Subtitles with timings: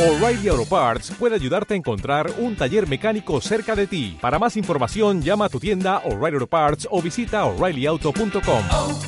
[0.00, 4.16] O'Reilly Auto Parts puede ayudarte a encontrar un taller mecánico cerca de ti.
[4.18, 8.62] Para más información, llama a tu tienda O'Reilly Auto Parts o visita oreillyauto.com.
[8.70, 8.98] oh,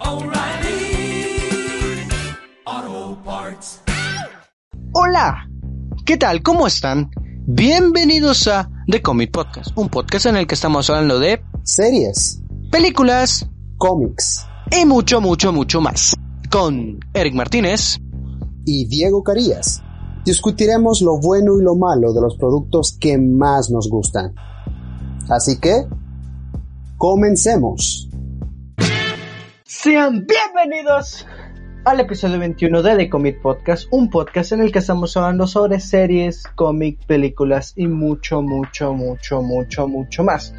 [0.00, 1.38] oh, O'Reilly
[2.64, 3.80] Auto Parts.
[4.92, 5.48] Hola,
[6.04, 6.42] ¿qué tal?
[6.42, 7.08] ¿Cómo están?
[7.46, 12.42] Bienvenidos a The Comic Podcast, un podcast en el que estamos hablando de series,
[12.72, 16.16] películas cómics y mucho, mucho, mucho más.
[16.50, 18.00] Con Eric Martínez
[18.66, 19.82] y Diego Carías.
[20.26, 24.34] Discutiremos lo bueno y lo malo de los productos que más nos gustan.
[25.30, 25.86] Así que,
[26.98, 28.10] comencemos.
[29.64, 31.26] Sean bienvenidos
[31.84, 35.78] al episodio 21 de The Comic Podcast, un podcast en el que estamos hablando sobre
[35.78, 40.52] series, cómic, películas y mucho, mucho, mucho, mucho, mucho más.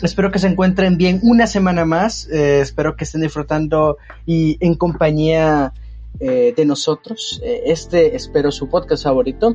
[0.00, 4.76] Espero que se encuentren bien una semana más, eh, espero que estén disfrutando y en
[4.76, 5.72] compañía
[6.20, 7.40] eh, de nosotros.
[7.44, 9.54] Eh, este espero su podcast favorito.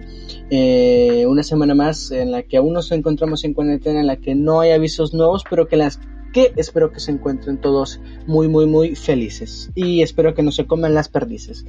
[0.50, 4.34] Eh, una semana más en la que aún nos encontramos en cuarentena, en la que
[4.34, 6.00] no hay avisos nuevos, pero que las
[6.32, 9.72] que espero que se encuentren todos muy, muy, muy felices.
[9.76, 11.66] Y espero que no se coman las perdices.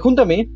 [0.00, 0.48] Junto a mí,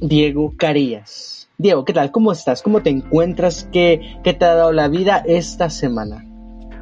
[0.00, 1.48] Diego Carías.
[1.58, 2.10] Diego, ¿qué tal?
[2.10, 2.62] ¿Cómo estás?
[2.62, 3.68] ¿Cómo te encuentras?
[3.70, 6.26] ¿Qué, qué te ha dado la vida esta semana?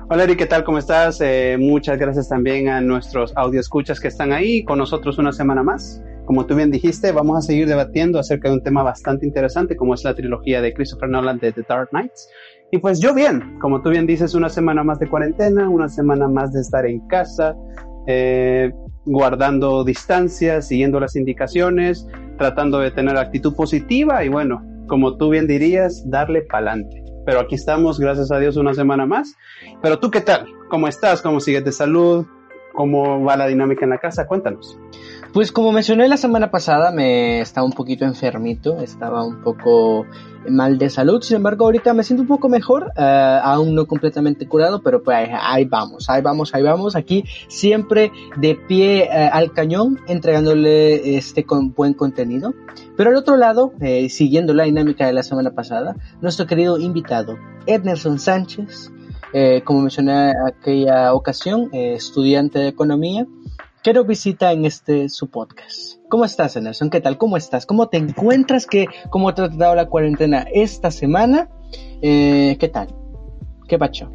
[0.09, 0.63] Hola Eric, ¿qué tal?
[0.63, 1.21] ¿Cómo estás?
[1.59, 6.01] Muchas gracias también a nuestros audio escuchas que están ahí con nosotros una semana más.
[6.25, 9.95] Como tú bien dijiste, vamos a seguir debatiendo acerca de un tema bastante interesante como
[9.95, 12.29] es la trilogía de Christopher Nolan de The Dark Knights.
[12.71, 16.29] Y pues yo bien, como tú bien dices, una semana más de cuarentena, una semana
[16.29, 17.55] más de estar en casa,
[18.07, 18.73] eh,
[19.05, 22.07] guardando distancia, siguiendo las indicaciones,
[22.39, 27.03] tratando de tener actitud positiva y bueno, como tú bien dirías, darle pa'lante.
[27.25, 29.37] Pero aquí estamos, gracias a Dios, una semana más.
[29.83, 30.47] Pero tú, ¿qué tal?
[30.71, 31.23] ¿Cómo estás?
[31.23, 32.27] ¿Cómo sigues de salud?
[32.75, 34.27] ¿Cómo va la dinámica en la casa?
[34.27, 34.79] Cuéntanos.
[35.33, 40.05] Pues como mencioné la semana pasada, me estaba un poquito enfermito, estaba un poco
[40.47, 44.47] mal de salud, sin embargo ahorita me siento un poco mejor, uh, aún no completamente
[44.47, 49.53] curado, pero pues ahí vamos, ahí vamos, ahí vamos, aquí siempre de pie uh, al
[49.53, 52.53] cañón, entregándole este buen contenido.
[52.97, 57.39] Pero al otro lado, eh, siguiendo la dinámica de la semana pasada, nuestro querido invitado,
[57.67, 58.93] Ednerson Sánchez,
[59.33, 63.27] eh, como mencioné aquella ocasión, eh, estudiante de economía,
[63.83, 65.99] que nos visita en este su podcast.
[66.09, 66.89] ¿Cómo estás, Anderson?
[66.89, 67.19] ¿Qué tal?
[67.19, 67.67] ¿Cómo estás?
[67.67, 68.67] ¿Cómo te encuentras?
[68.67, 71.49] ¿Qué, ¿Cómo te ha tratado la cuarentena esta semana?
[72.01, 72.95] Eh, ¿Qué tal?
[73.69, 74.11] ¿Qué pacho?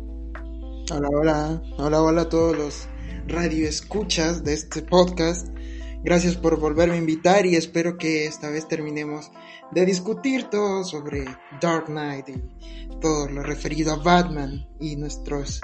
[0.90, 2.88] Hola, hola, hola, hola a todos los
[3.28, 5.50] radioescuchas de este podcast.
[6.02, 9.32] Gracias por volverme a invitar y espero que esta vez terminemos
[9.72, 11.26] de discutir todo sobre
[11.60, 15.60] Dark Knight y todo lo referido a Batman y nuestros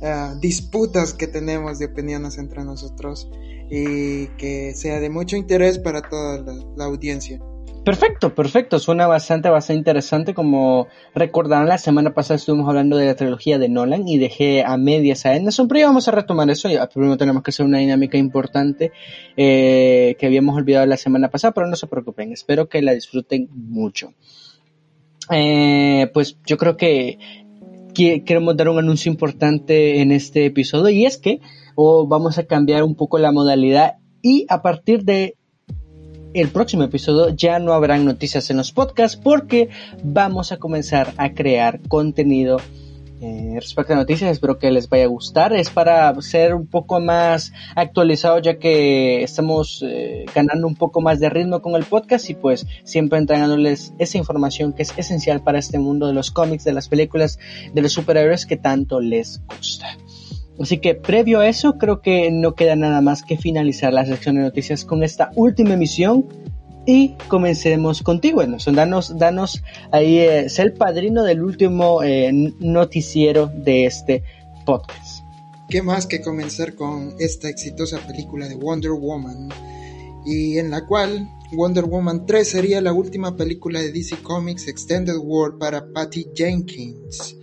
[0.00, 3.30] uh, disputas que tenemos de opiniones entre nosotros
[3.70, 7.40] y que sea de mucho interés para toda la, la audiencia.
[7.84, 8.78] Perfecto, perfecto.
[8.78, 10.32] Suena bastante, bastante interesante.
[10.32, 14.78] Como recordarán, la semana pasada estuvimos hablando de la trilogía de Nolan y dejé a
[14.78, 16.70] medias a Anderson, pero ya vamos a retomar eso.
[16.70, 18.90] Ya primero tenemos que hacer una dinámica importante
[19.36, 22.32] eh, que habíamos olvidado la semana pasada, pero no se preocupen.
[22.32, 24.14] Espero que la disfruten mucho.
[25.30, 27.18] Eh, pues yo creo que
[27.94, 31.40] queremos dar un anuncio importante en este episodio y es que
[31.76, 35.36] oh, vamos a cambiar un poco la modalidad y a partir de
[36.34, 39.68] el próximo episodio ya no habrán noticias en los podcasts porque
[40.02, 42.58] vamos a comenzar a crear contenido
[43.24, 44.30] eh, respecto a noticias.
[44.30, 45.54] Espero que les vaya a gustar.
[45.54, 51.20] Es para ser un poco más actualizado ya que estamos eh, ganando un poco más
[51.20, 55.58] de ritmo con el podcast y pues siempre entregándoles esa información que es esencial para
[55.58, 57.38] este mundo de los cómics, de las películas,
[57.72, 59.96] de los superhéroes que tanto les gusta.
[60.60, 64.36] Así que previo a eso, creo que no queda nada más que finalizar la sección
[64.36, 66.26] de noticias con esta última emisión.
[66.86, 68.74] Y comencemos contigo, Emerson.
[68.74, 74.22] Danos, danos ahí, eh, ser el padrino del último eh, noticiero de este
[74.66, 75.24] podcast.
[75.68, 79.48] ¿Qué más que comenzar con esta exitosa película de Wonder Woman?
[80.26, 85.16] Y en la cual Wonder Woman 3 sería la última película de DC Comics Extended
[85.16, 87.36] World para Patty Jenkins.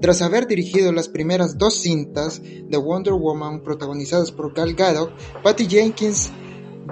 [0.00, 5.10] Tras haber dirigido las primeras dos cintas de Wonder Woman protagonizadas por Gal Gadot,
[5.42, 6.30] Patty Jenkins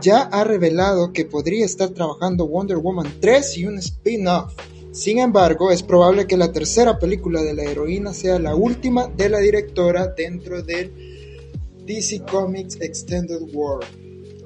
[0.00, 4.54] ya ha revelado que podría estar trabajando Wonder Woman 3 y un spin-off.
[4.92, 9.28] Sin embargo, es probable que la tercera película de la heroína sea la última de
[9.28, 10.92] la directora dentro del
[11.86, 13.86] DC Comics Extended World.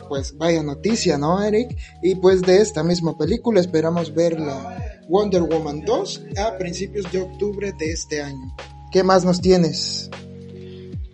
[0.08, 1.76] Pues vaya noticia, ¿no, Eric?
[2.02, 7.20] Y pues de esta misma película esperamos ver la Wonder Woman 2 a principios de
[7.20, 8.54] octubre de este año.
[8.92, 10.08] ¿Qué más nos tienes?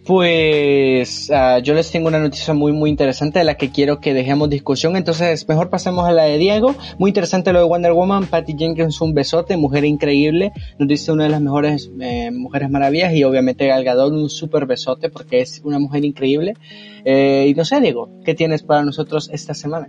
[0.05, 4.15] Pues uh, yo les tengo una noticia muy muy interesante de la que quiero que
[4.15, 6.75] dejemos discusión, entonces mejor pasemos a la de Diego.
[6.99, 10.51] Muy interesante lo de Wonder Woman, Patty Jenkins un besote, mujer increíble,
[10.81, 14.67] nos dice una de las mejores eh, mujeres maravillas y obviamente Gal Gadot un super
[14.67, 16.55] besote porque es una mujer increíble.
[17.05, 19.89] Eh, y no sé Diego, ¿qué tienes para nosotros esta semana?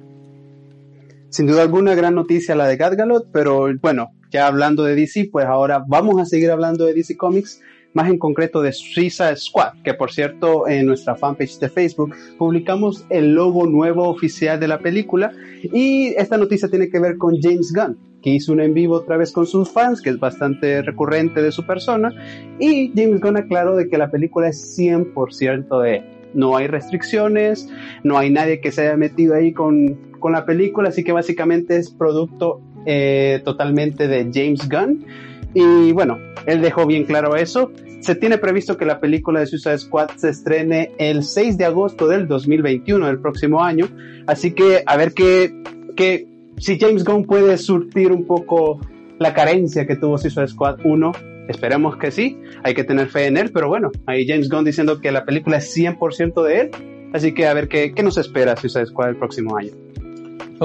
[1.29, 5.29] Sin duda alguna gran noticia la de Gal Gadot, pero bueno, ya hablando de DC,
[5.31, 7.61] pues ahora vamos a seguir hablando de DC Comics
[7.93, 13.05] más en concreto de Suicide Squad, que por cierto en nuestra fanpage de Facebook publicamos
[13.09, 15.31] el logo nuevo oficial de la película
[15.61, 19.17] y esta noticia tiene que ver con James Gunn, que hizo un en vivo otra
[19.17, 22.11] vez con sus fans, que es bastante recurrente de su persona,
[22.59, 26.03] y James Gunn aclaró de que la película es 100% de él.
[26.33, 27.69] No hay restricciones,
[28.03, 31.77] no hay nadie que se haya metido ahí con, con la película, así que básicamente
[31.77, 35.05] es producto eh, totalmente de James Gunn.
[35.53, 37.71] Y bueno, él dejó bien claro eso.
[38.01, 42.07] Se tiene previsto que la película de Suicide Squad se estrene el 6 de agosto
[42.07, 43.87] del 2021, del próximo año.
[44.27, 45.53] Así que a ver qué,
[45.95, 46.27] qué
[46.57, 48.79] si James Gunn puede surtir un poco
[49.19, 51.11] la carencia que tuvo Suicide Squad 1.
[51.47, 55.01] Esperemos que sí, hay que tener fe en él, pero bueno, ahí James Gunn diciendo
[55.01, 56.71] que la película es 100% de él,
[57.13, 59.71] así que a ver qué, qué nos espera Suicide Squad el próximo año.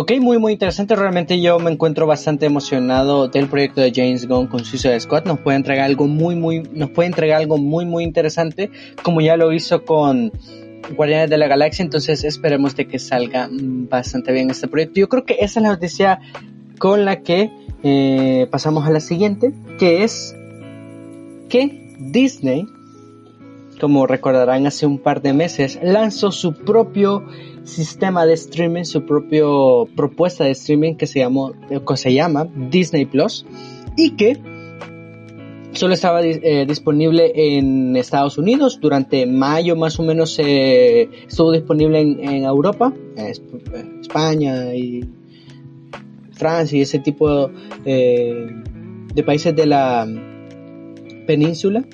[0.00, 0.94] Ok, muy muy interesante.
[0.94, 5.24] Realmente yo me encuentro bastante emocionado del proyecto de James Gunn con Suicide Squad.
[5.24, 8.70] Nos puede entregar algo muy muy, nos puede entregar algo muy muy interesante,
[9.02, 10.30] como ya lo hizo con
[10.96, 11.82] Guardianes de la Galaxia.
[11.82, 15.00] Entonces esperemos de que salga bastante bien este proyecto.
[15.00, 16.20] Yo creo que esa es la noticia
[16.78, 17.50] con la que
[17.82, 20.36] eh, pasamos a la siguiente, que es
[21.48, 22.66] que Disney
[23.78, 27.24] como recordarán hace un par de meses, lanzó su propio
[27.64, 29.44] sistema de streaming, su propia
[29.94, 33.44] propuesta de streaming que se, llamó, que se llama Disney Plus
[33.96, 34.38] y que
[35.72, 42.00] solo estaba eh, disponible en Estados Unidos durante mayo más o menos eh, estuvo disponible
[42.00, 43.32] en, Europa eh,
[44.00, 45.08] España y
[46.32, 47.50] Francia y ese tipo
[47.84, 50.06] de países de la
[51.26, 51.84] península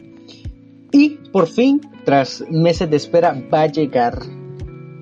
[0.94, 4.16] y por fin tras meses de espera va a llegar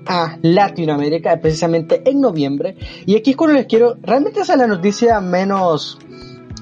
[0.07, 2.75] a Latinoamérica precisamente en noviembre.
[3.05, 5.99] Y aquí es cuando les quiero realmente esa es la noticia menos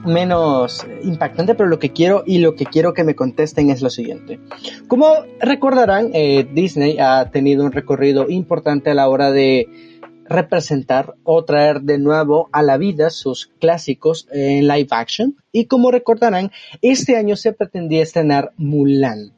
[0.06, 3.89] menos impactante pero lo que quiero y lo que quiero que me contesten es lo
[3.89, 4.42] siguiente.
[4.89, 10.00] Como recordarán eh, Disney ha tenido un recorrido importante a la hora de
[10.31, 15.92] representar o traer de nuevo a la vida sus clásicos en live action y como
[15.92, 16.51] recordarán
[16.81, 19.33] este año se pretendía estrenar Mulan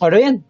[0.00, 0.44] ahora bien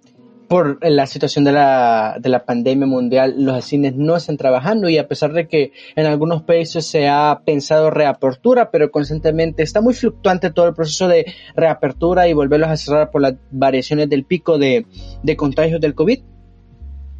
[0.49, 4.99] por la situación de la, de la pandemia mundial, los cines no están trabajando y
[4.99, 9.95] a pesar de que en algunos países se ha pensado reapertura, pero constantemente está muy
[9.95, 14.59] fluctuante todo el proceso de reapertura y volverlos a cerrar por las variaciones del pico
[14.59, 14.87] de,
[15.23, 16.21] de contagios del COVID.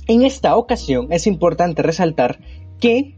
[0.07, 2.39] En esta ocasión es importante resaltar
[2.81, 3.17] que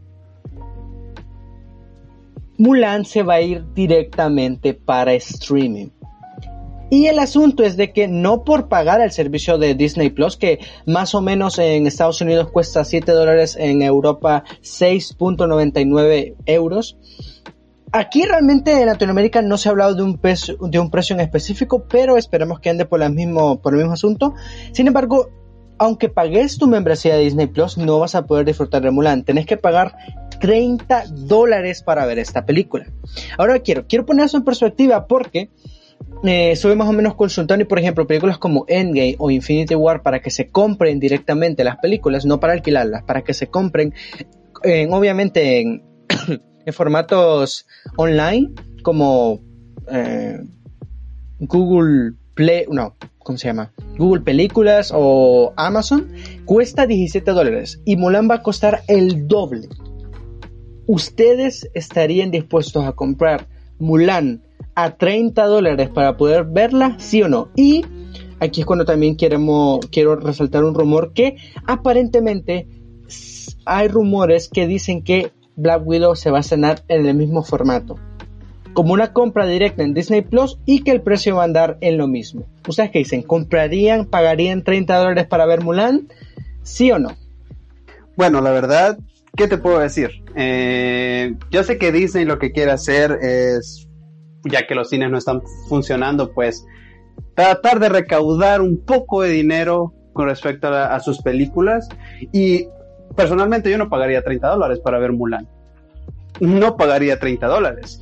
[2.57, 5.89] Mulan se va a ir directamente para streaming.
[6.89, 10.59] Y el asunto es de que no por pagar el servicio de Disney Plus, que
[10.87, 16.97] más o menos en Estados Unidos cuesta 7 dólares, en Europa 6.99 euros.
[17.91, 21.21] Aquí realmente en Latinoamérica no se ha hablado de un, precio, de un precio en
[21.21, 24.33] específico, pero esperemos que ande por, mismo, por el mismo asunto.
[24.73, 25.29] Sin embargo,
[25.79, 29.23] aunque pagues tu membresía de Disney Plus, no vas a poder disfrutar de Mulan.
[29.23, 29.95] Tenés que pagar
[30.39, 32.85] 30 dólares para ver esta película.
[33.37, 35.49] Ahora quiero, quiero poner eso en perspectiva porque
[36.23, 40.03] eh, estuve más o menos consultando y por ejemplo películas como Endgame o Infinity War
[40.03, 43.93] para que se compren directamente las películas, no para alquilarlas, para que se compren
[44.63, 45.83] en, obviamente en,
[46.65, 47.65] en, formatos
[47.95, 48.51] online
[48.83, 49.39] como
[49.89, 50.39] eh,
[51.39, 52.95] Google Play, no,
[53.29, 53.71] ¿cómo se llama?
[53.99, 56.11] Google Películas o Amazon,
[56.45, 59.69] cuesta 17 dólares y Mulan va a costar el doble.
[60.87, 63.45] ¿Ustedes estarían dispuestos a comprar
[63.77, 64.41] Mulan
[64.73, 67.49] a 30 dólares para poder verla, sí o no.
[67.55, 67.85] Y
[68.39, 72.67] aquí es cuando también quiero resaltar un rumor que aparentemente
[73.63, 77.95] hay rumores que dicen que Black Widow se va a estrenar en el mismo formato.
[78.79, 81.97] Como una compra directa en Disney Plus y que el precio va a andar en
[81.97, 82.45] lo mismo.
[82.65, 83.23] ¿Ustedes qué dicen?
[83.23, 86.07] ¿Comprarían, pagarían 30 dólares para ver Mulan?
[86.63, 87.09] ¿Sí o no?
[88.15, 88.97] Bueno, la verdad,
[89.35, 90.23] ¿qué te puedo decir?
[90.33, 93.85] Eh, yo sé que Disney lo que quiere hacer es
[94.45, 96.65] ya que los cines no están funcionando, pues
[97.35, 101.89] tratar de recaudar un poco de dinero con respecto a, sus películas.
[102.31, 102.69] Y
[103.17, 105.49] personalmente yo no pagaría 30 dólares para ver Mulan.
[106.39, 107.99] No pagaría 30 dólares.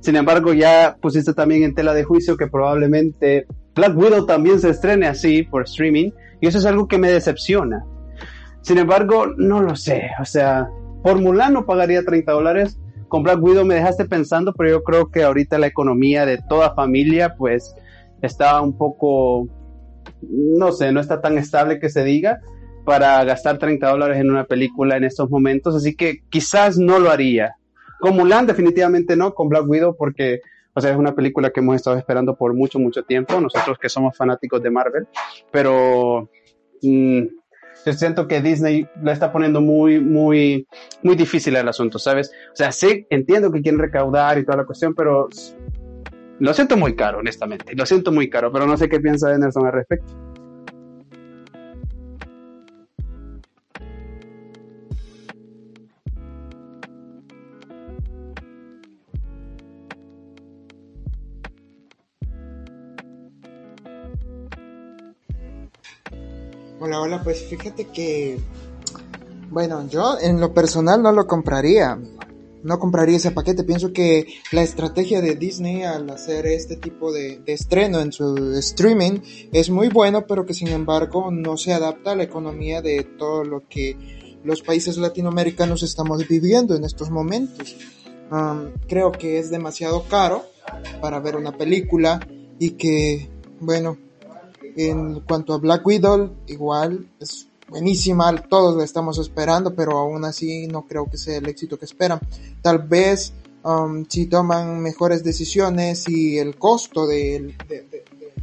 [0.00, 4.70] Sin embargo, ya pusiste también en tela de juicio que probablemente Black Widow también se
[4.70, 7.84] estrene así por streaming y eso es algo que me decepciona.
[8.62, 10.68] Sin embargo, no lo sé, o sea,
[11.02, 12.78] por no pagaría 30 dólares,
[13.08, 16.74] con Black Widow me dejaste pensando, pero yo creo que ahorita la economía de toda
[16.74, 17.74] familia pues
[18.20, 19.48] está un poco,
[20.22, 22.40] no sé, no está tan estable que se diga
[22.84, 27.10] para gastar 30 dólares en una película en estos momentos, así que quizás no lo
[27.10, 27.56] haría.
[27.98, 30.40] Con Mulan definitivamente no, con Black Widow porque
[30.78, 33.88] o sea, es una película que hemos estado esperando por mucho, mucho tiempo, nosotros que
[33.88, 35.08] somos fanáticos de Marvel,
[35.50, 36.30] pero
[36.82, 37.22] mm,
[37.84, 40.68] yo siento que Disney la está poniendo muy, muy,
[41.02, 42.30] muy difícil el asunto, ¿sabes?
[42.52, 45.28] O sea, sí, entiendo que quieren recaudar y toda la cuestión, pero
[46.38, 49.66] lo siento muy caro, honestamente, lo siento muy caro, pero no sé qué piensa Anderson
[49.66, 50.12] al respecto.
[66.80, 68.38] Hola, hola, pues fíjate que,
[69.50, 71.98] bueno, yo en lo personal no lo compraría,
[72.62, 77.40] no compraría ese paquete, pienso que la estrategia de Disney al hacer este tipo de,
[77.40, 79.18] de estreno en su streaming
[79.52, 83.42] es muy bueno, pero que sin embargo no se adapta a la economía de todo
[83.42, 87.74] lo que los países latinoamericanos estamos viviendo en estos momentos.
[88.30, 90.44] Um, creo que es demasiado caro
[91.00, 92.20] para ver una película
[92.60, 93.98] y que, bueno,
[94.78, 100.68] en cuanto a Black Widow, igual es buenísima, todos la estamos esperando, pero aún así
[100.68, 102.20] no creo que sea el éxito que esperan.
[102.62, 103.32] Tal vez
[103.64, 107.56] um, si toman mejores decisiones y el costo de,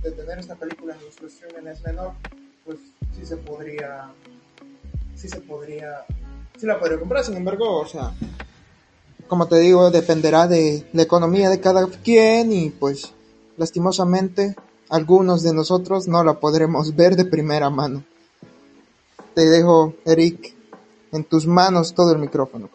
[0.04, 2.12] tener esta película en nuestro streaming es menor,
[2.66, 2.80] pues
[3.18, 4.12] sí se podría,
[5.16, 6.06] sí se podría,
[6.60, 7.24] sí la podría comprar.
[7.24, 8.14] Sin embargo, o sea,
[9.30, 13.14] como te digo, dependerá de la economía de cada quien y pues
[13.56, 14.54] lastimosamente
[14.90, 18.04] algunos de nosotros no la podremos ver de primera mano.
[19.34, 20.54] Te dejo, Eric,
[21.12, 22.70] en tus manos todo el micrófono.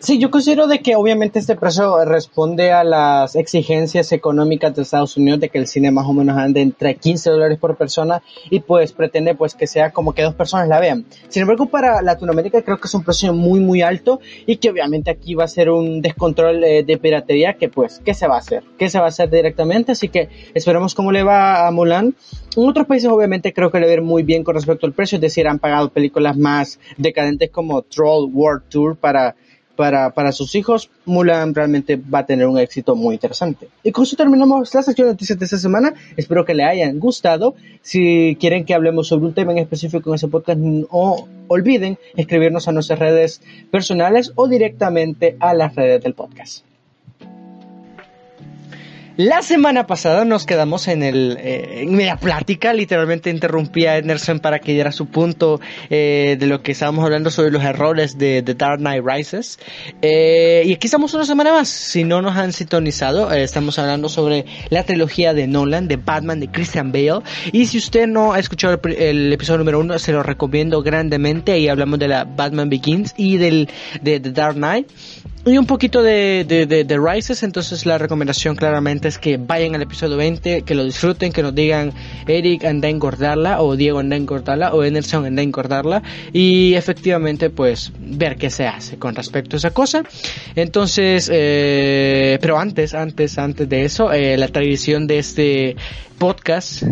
[0.00, 5.16] Sí, yo considero de que obviamente este precio responde a las exigencias económicas de Estados
[5.16, 8.60] Unidos de que el cine más o menos ande entre 15 dólares por persona y
[8.60, 11.04] pues pretende pues que sea como que dos personas la vean.
[11.28, 15.10] Sin embargo, para Latinoamérica creo que es un precio muy muy alto y que obviamente
[15.10, 18.38] aquí va a ser un descontrol eh, de piratería que pues, ¿qué se va a
[18.38, 18.62] hacer?
[18.78, 19.90] ¿Qué se va a hacer directamente?
[19.90, 22.14] Así que esperemos cómo le va a Mulan.
[22.56, 24.92] En otros países obviamente creo que le va a ir muy bien con respecto al
[24.92, 29.34] precio, es decir, han pagado películas más decadentes como Troll World Tour para
[29.78, 33.68] para, para sus hijos, Mulan realmente va a tener un éxito muy interesante.
[33.84, 35.94] Y con eso terminamos la sección de noticias de esta semana.
[36.16, 37.54] Espero que le hayan gustado.
[37.80, 42.66] Si quieren que hablemos sobre un tema en específico en ese podcast, no olviden escribirnos
[42.66, 46.67] a nuestras redes personales o directamente a las redes del podcast.
[49.18, 54.38] La semana pasada nos quedamos en el eh, en media plática, literalmente interrumpí a Ederson
[54.38, 55.60] para que diera su punto
[55.90, 59.58] eh, de lo que estábamos hablando sobre los errores de The Dark Knight Rises.
[60.02, 64.08] Eh, y aquí estamos una semana más, si no nos han sintonizado, eh, estamos hablando
[64.08, 67.22] sobre la trilogía de Nolan, de Batman, de Christian Bale.
[67.50, 71.50] Y si usted no ha escuchado el, el episodio número uno, se lo recomiendo grandemente.
[71.50, 73.68] Ahí hablamos de la Batman Begins y del
[74.00, 74.86] de The Dark Knight
[75.50, 79.74] y un poquito de, de, de, de, Rises, entonces la recomendación claramente es que vayan
[79.74, 81.92] al episodio 20, que lo disfruten, que nos digan
[82.26, 86.02] Eric anda a engordarla, o Diego anda a engordarla, o Enerson anda a engordarla,
[86.32, 90.04] y efectivamente pues ver qué se hace con respecto a esa cosa.
[90.54, 95.76] Entonces, eh, pero antes, antes, antes de eso, eh, la tradición de este
[96.18, 96.82] podcast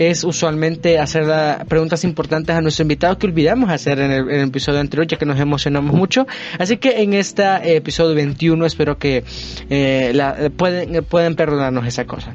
[0.00, 1.26] es usualmente hacer
[1.68, 5.18] preguntas importantes a nuestro invitado que olvidamos hacer en el, en el, episodio anterior ya
[5.18, 6.26] que nos emocionamos mucho.
[6.58, 9.24] Así que en este eh, episodio 21 espero que
[9.68, 12.34] eh, la, pueden, pueden perdonarnos esa cosa.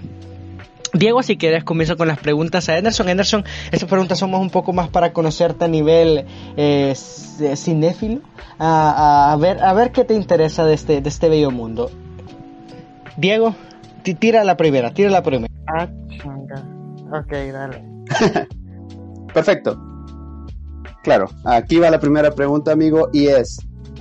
[0.93, 3.10] Diego, si quieres, comienzo con las preguntas a Anderson.
[3.10, 6.93] Anderson, estas preguntas somos un poco más para conocerte a nivel eh,
[7.55, 8.22] cinéfilo,
[8.60, 11.89] a, a, ver, a ver qué te interesa de este, de este bello mundo.
[13.17, 13.55] Diego,
[14.03, 15.51] tira la primera, tira la primera.
[16.22, 16.44] Changa.
[17.19, 17.84] Ok, dale.
[19.34, 19.77] Perfecto.
[21.03, 23.60] Claro, aquí va la primera pregunta, amigo, y es,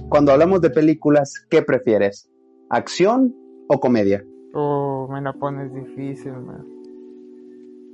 [0.08, 2.30] cuando hablamos de películas, ¿qué prefieres?
[2.70, 3.34] ¿Acción
[3.68, 4.24] o comedia?
[4.54, 6.64] Oh, me la pones difícil, man.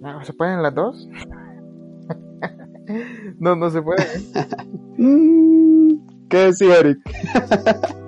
[0.01, 1.09] No, ¿Se pueden las dos?
[3.39, 4.05] no, no se puede.
[6.29, 6.99] ¿Qué decía Eric?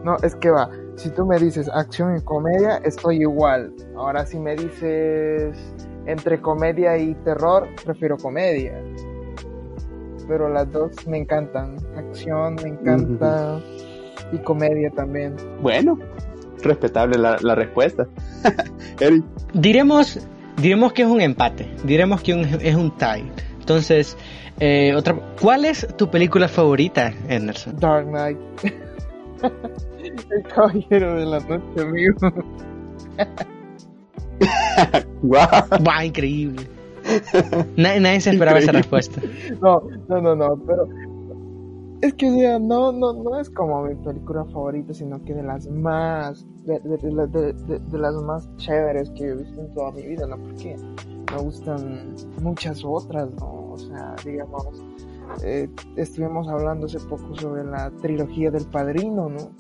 [0.04, 0.70] no, es que va.
[0.96, 3.74] Si tú me dices acción y comedia, estoy igual.
[3.96, 5.56] Ahora si me dices
[6.06, 8.74] entre comedia y terror, prefiero comedia.
[10.28, 11.76] Pero las dos me encantan.
[11.96, 14.34] Acción me encanta uh -huh.
[14.34, 15.34] y comedia también.
[15.60, 15.98] Bueno,
[16.62, 18.06] respetable la, la respuesta.
[19.00, 19.24] Eric.
[19.52, 20.20] Diremos
[20.56, 23.24] diremos que es un empate, diremos que un- es un tie.
[23.58, 24.16] Entonces,
[24.60, 27.76] eh, otra, ¿cuál es tu película favorita, Anderson?
[27.80, 28.38] Dark Knight.
[30.30, 32.14] El caballero de la noche, amigo.
[35.22, 35.46] Guau.
[35.82, 36.66] ¡Buah, increíble!
[37.76, 39.20] Na- nadie se esperaba esa respuesta.
[39.60, 40.88] No, no, no, no, pero
[42.00, 45.42] es que o sea, no, no, no es como mi película favorita, sino que de
[45.42, 49.60] las más, de, de- de la- de- de- de las más chéveres que he visto
[49.60, 50.36] en toda mi vida, ¿no?
[50.38, 50.76] Porque
[51.32, 53.70] me gustan muchas otras, ¿no?
[53.72, 54.82] O sea, digamos,
[55.44, 59.50] eh, estuvimos hablando hace poco sobre la trilogía del Padrino, ¿no?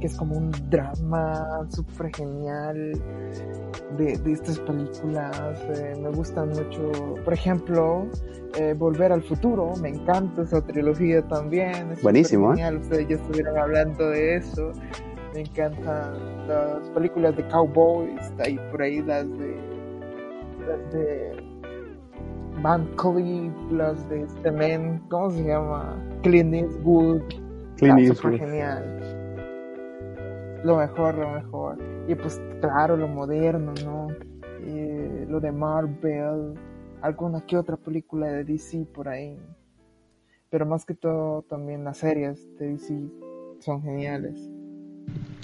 [0.00, 2.92] Que es como un drama súper genial
[3.96, 5.60] de, de estas películas.
[5.76, 6.92] eh, me gustan mucho,
[7.24, 8.06] por ejemplo,
[8.58, 11.92] eh, Volver al Futuro, me encanta esa trilogía también.
[11.92, 14.72] es Buenísimo, súper genial, Ustedes ya estuvieron hablando de eso.
[15.34, 19.56] Me encantan las películas de cowboys, ahí por ahí las de
[20.66, 21.36] las de
[22.62, 25.96] Van Cleef, las de este men, ¿cómo se llama?
[26.22, 27.22] Clint Eastwood.
[27.76, 28.36] Clint Eastwood.
[28.38, 28.97] genial.
[30.64, 31.78] Lo mejor, lo mejor.
[32.08, 34.08] Y pues claro, lo moderno, ¿no?
[34.66, 36.54] Y lo de Marvel,
[37.00, 39.38] alguna que otra película de DC por ahí.
[40.50, 42.94] Pero más que todo también las series de DC
[43.60, 44.34] son geniales.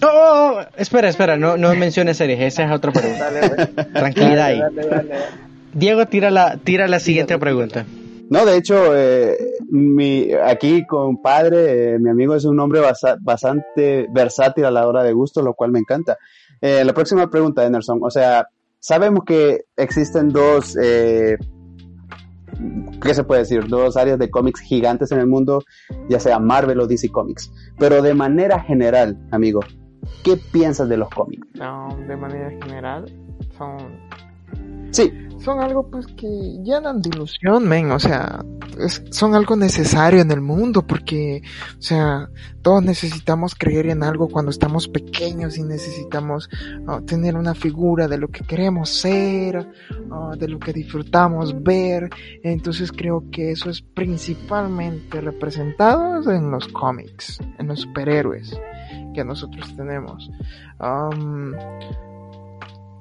[0.02, 3.30] Oh, oh, oh, espera, espera, no, no menciones series, esa es otra pregunta.
[3.30, 3.87] Dale, güey.
[3.92, 4.61] Tranquilidad ahí.
[4.61, 5.25] Dale, dale, dale, dale.
[5.75, 7.85] Diego, tira la, tira la siguiente pregunta.
[8.30, 9.37] No, de hecho, eh,
[9.71, 15.02] mi, aquí, compadre, eh, mi amigo es un hombre basa- bastante versátil a la hora
[15.02, 16.16] de gusto, lo cual me encanta.
[16.61, 17.99] Eh, la próxima pregunta, Anderson.
[18.02, 18.47] O sea,
[18.78, 21.37] sabemos que existen dos, eh,
[23.02, 23.66] ¿qué se puede decir?
[23.66, 25.62] Dos áreas de cómics gigantes en el mundo,
[26.09, 27.52] ya sea Marvel o DC Comics.
[27.78, 29.61] Pero de manera general, amigo,
[30.23, 31.47] ¿qué piensas de los cómics?
[31.54, 33.04] No, de manera general,
[33.59, 33.76] son
[34.94, 36.28] Sí, son algo pues que
[36.62, 38.44] llenan de ilusión, men, o sea,
[38.78, 41.42] es- son algo necesario en el mundo porque,
[41.76, 42.30] o sea,
[42.62, 46.48] todos necesitamos creer en algo cuando estamos pequeños y necesitamos
[46.86, 49.68] ah, tener una figura de lo que queremos ser,
[50.12, 52.08] ah, de lo que disfrutamos ver,
[52.45, 58.56] entonces creo que eso es principalmente representado en los cómics, en los superhéroes
[59.12, 60.30] que nosotros tenemos.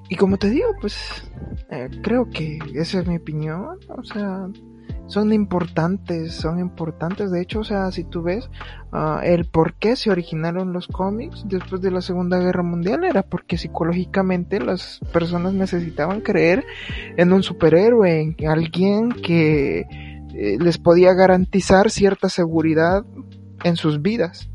[0.10, 1.24] Y como te digo, pues
[1.70, 3.80] eh, creo que esa es mi opinión.
[3.90, 4.48] O sea,
[5.08, 7.32] son importantes, son importantes.
[7.32, 8.50] De hecho, o sea, si tú ves
[8.92, 13.24] ah, el por qué se originaron los cómics después de la Segunda Guerra Mundial, era
[13.24, 16.66] porque psicológicamente las personas necesitaban creer
[17.18, 19.86] en un superhéroe, en alguien que
[20.34, 23.06] eh, les podía garantizar cierta seguridad
[23.64, 24.50] en sus vidas.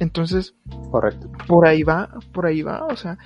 [0.00, 0.54] Entonces,
[0.90, 1.30] correcto.
[1.46, 3.18] por ahí va, por ahí va, o sea,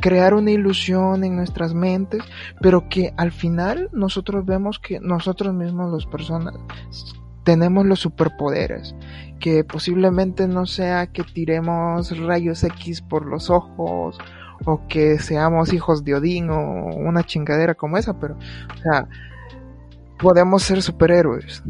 [0.00, 2.22] crear una ilusión en nuestras mentes,
[2.60, 6.54] pero que al final nosotros vemos que nosotros mismos, las personas,
[7.44, 8.94] tenemos los superpoderes,
[9.40, 14.18] que posiblemente no sea que tiremos rayos X por los ojos
[14.64, 19.08] o que seamos hijos de Odín o una chingadera como esa, pero, o sea,
[20.18, 21.62] podemos ser superhéroes.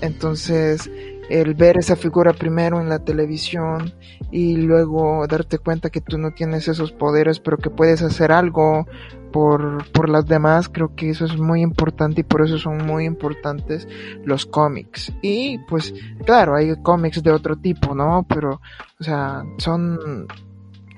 [0.00, 0.90] Entonces,
[1.32, 3.94] el ver esa figura primero en la televisión
[4.30, 8.86] y luego darte cuenta que tú no tienes esos poderes, pero que puedes hacer algo
[9.32, 13.06] por, por las demás, creo que eso es muy importante y por eso son muy
[13.06, 13.88] importantes
[14.26, 15.10] los cómics.
[15.22, 15.94] Y pues,
[16.26, 18.26] claro, hay cómics de otro tipo, ¿no?
[18.28, 18.60] Pero,
[19.00, 20.26] o sea, son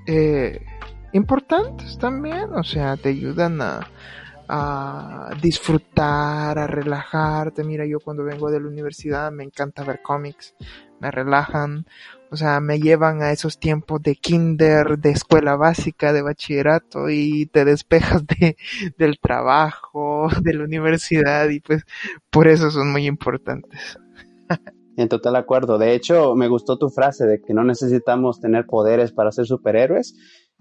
[0.06, 0.66] eh,
[1.12, 3.86] importantes también, o sea, te ayudan a,
[4.48, 7.64] a disfrutar, a relajarte.
[7.64, 10.54] Mira, yo cuando vengo de la universidad me encanta ver cómics,
[11.00, 11.86] me relajan,
[12.30, 17.46] o sea, me llevan a esos tiempos de kinder, de escuela básica, de bachillerato y
[17.46, 18.56] te despejas de,
[18.98, 21.84] del trabajo, de la universidad y pues
[22.30, 23.98] por eso son muy importantes.
[24.96, 25.76] En total acuerdo.
[25.78, 30.14] De hecho, me gustó tu frase de que no necesitamos tener poderes para ser superhéroes.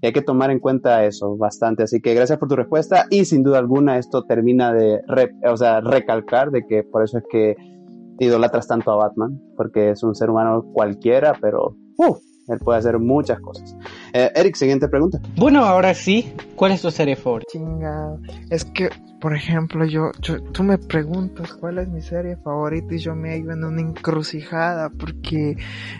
[0.04, 1.84] Y hay que tomar en cuenta eso bastante.
[1.84, 3.06] Así que gracias por tu respuesta.
[3.10, 7.20] Y sin duda alguna, esto termina de re- o sea, recalcar de que por eso
[7.20, 7.56] es que
[8.20, 9.40] idolatras tanto a Batman.
[9.56, 12.18] Porque es un ser humano cualquiera, pero ¡uh!
[12.48, 13.76] Él puede hacer muchas cosas.
[14.14, 15.20] Eh, Eric, siguiente pregunta.
[15.38, 17.50] Bueno, ahora sí, ¿cuál es tu serie favorita?
[17.52, 18.18] Chinga,
[18.50, 18.90] es que,
[19.22, 23.32] por ejemplo, yo, yo, tú me preguntas cuál es mi serie favorita y yo me
[23.32, 25.52] hallo en una encrucijada porque,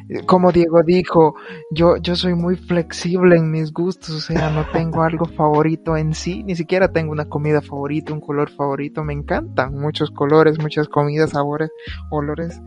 [0.10, 1.36] eh, como Diego dijo,
[1.72, 6.14] yo, yo soy muy flexible en mis gustos, o sea, no tengo algo favorito en
[6.14, 10.90] sí, ni siquiera tengo una comida favorita, un color favorito, me encantan muchos colores, muchas
[10.90, 11.72] comidas, sabores,
[12.12, 12.62] olores,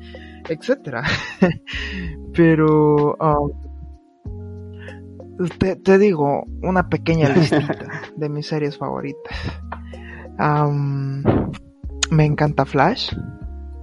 [0.48, 1.04] etcétera.
[2.34, 3.65] Pero, um,
[5.58, 9.36] te, te digo una pequeña listita de mis series favoritas.
[12.10, 13.14] Me encanta Flash,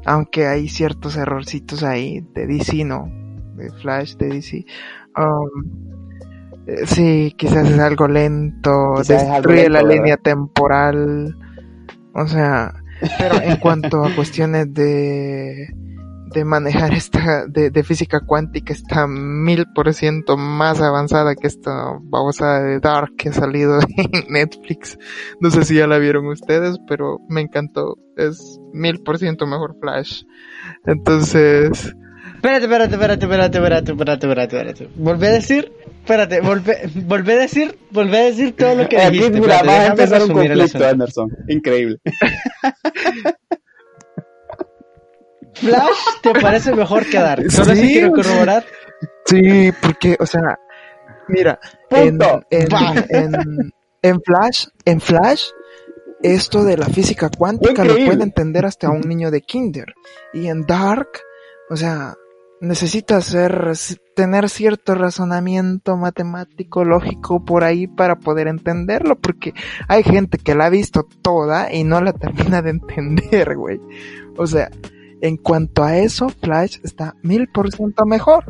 [0.06, 3.10] aunque hay ciertos errorcitos ahí de DC, ¿no?
[3.56, 4.66] De Flash, de DC.
[5.16, 5.48] Am,
[6.68, 9.96] eh, sí, quizás es algo lento, Quizás es algo destruye lento, la ¿verdad?
[9.96, 11.38] línea temporal.
[12.14, 12.74] O sea,
[13.18, 15.68] pero en cuanto a cuestiones de
[16.34, 21.98] de manejar esta de, de física cuántica está mil por ciento más avanzada que esta
[22.02, 24.98] babosada de Dark que ha salido en Netflix.
[25.40, 27.98] No sé si ya la vieron ustedes, pero me encantó.
[28.18, 30.24] Es mil por ciento mejor Flash.
[30.86, 31.96] Entonces,
[32.36, 34.90] Espérate, espérate, espérate, espérate, espérate, espérate, espérate, espérate.
[34.98, 39.40] Volvé a decir, espérate, volvé a decir, volvé a decir todo lo que Aquí, dijiste.
[39.40, 40.86] mira, espérate, va a empezar un conflicto.
[40.86, 41.30] Anderson.
[41.48, 42.00] Increíble.
[45.56, 47.52] Flash te parece mejor que Dark.
[47.52, 48.66] Solo Sí, así quiero corroborar.
[49.26, 50.60] sí, porque, o sea,
[51.28, 52.44] mira, en, Punto.
[52.50, 52.94] en, Va.
[53.10, 55.46] en, en Flash, en Flash,
[56.22, 59.94] esto de la física cuántica lo puede entender hasta un niño de kinder.
[60.34, 61.10] Y en Dark,
[61.70, 62.16] o sea,
[62.62, 63.74] necesita hacer,
[64.16, 69.54] tener cierto razonamiento matemático, lógico por ahí para poder entenderlo, porque
[69.90, 73.82] hay gente que la ha visto toda y no la termina de entender, güey.
[74.38, 74.70] O sea,
[75.24, 78.44] en cuanto a eso, Flash está mil por ciento mejor.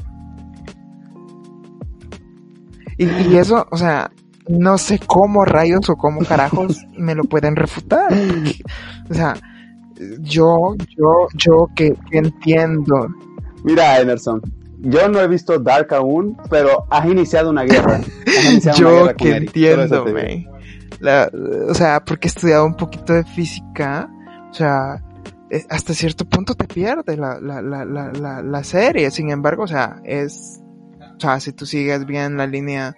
[2.98, 4.12] Y, y eso, o sea,
[4.48, 8.12] no sé cómo rayos o cómo carajos me lo pueden refutar.
[8.12, 8.60] porque,
[9.08, 9.36] o sea,
[10.22, 13.08] yo, yo, yo que, que entiendo.
[13.64, 14.42] Mira, Emerson.
[14.80, 18.02] Yo no he visto Dark aún, pero has iniciado una guerra.
[18.64, 19.56] Una Yo guerra que Eric.
[19.56, 20.06] Entiendo,
[21.70, 24.10] o sea, porque he estudiado un poquito de física,
[24.50, 25.04] o sea,
[25.56, 29.12] eh, hasta cierto punto te pierde la, la, la, la, la, serie.
[29.12, 30.62] Sin embargo, o sea, es,
[31.18, 32.96] o sea, si tú sigues bien la línea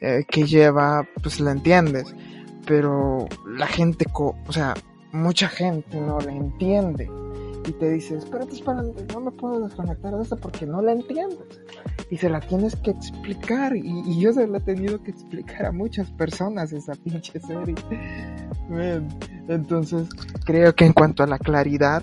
[0.00, 2.14] eh, que lleva, pues la entiendes.
[2.66, 4.74] Pero la gente, co- o sea,
[5.12, 7.08] mucha gente no la entiende.
[7.66, 11.38] Y te dice, espérate, espérate, no me puedo desconectar de esto porque no la entiendes.
[12.10, 13.76] Y se la tienes que explicar.
[13.76, 17.74] Y, yo se la he tenido que explicar a muchas personas esa pinche serie.
[19.48, 20.08] Entonces,
[20.44, 22.02] creo que en cuanto a la claridad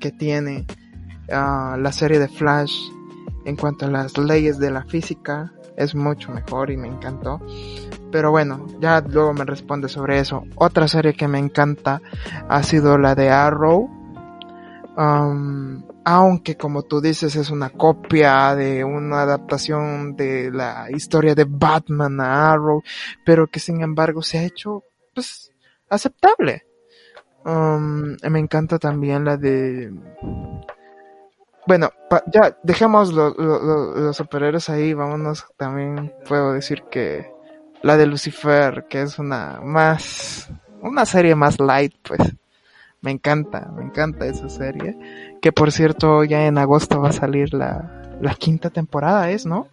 [0.00, 0.66] que tiene
[1.32, 2.74] ah, la serie de Flash,
[3.46, 7.40] en cuanto a las leyes de la física, es mucho mejor y me encantó.
[8.10, 10.42] Pero bueno, ya luego me responde sobre eso.
[10.56, 12.00] Otra serie que me encanta
[12.48, 13.90] ha sido la de Arrow.
[14.96, 21.44] Um, aunque como tú dices es una copia de una adaptación de la historia de
[21.46, 22.82] Batman a Arrow,
[23.24, 25.52] pero que sin embargo se ha hecho pues
[25.90, 26.64] aceptable.
[27.44, 29.92] Um, me encanta también la de
[31.66, 37.30] bueno, pa- ya dejemos lo- lo- lo- los superhéroes ahí, vámonos también puedo decir que
[37.82, 40.48] la de Lucifer, que es una más
[40.80, 42.20] una serie más light, pues.
[43.06, 44.96] Me encanta, me encanta esa serie.
[45.40, 49.68] Que por cierto, ya en agosto va a salir la, la quinta temporada, ¿es, no?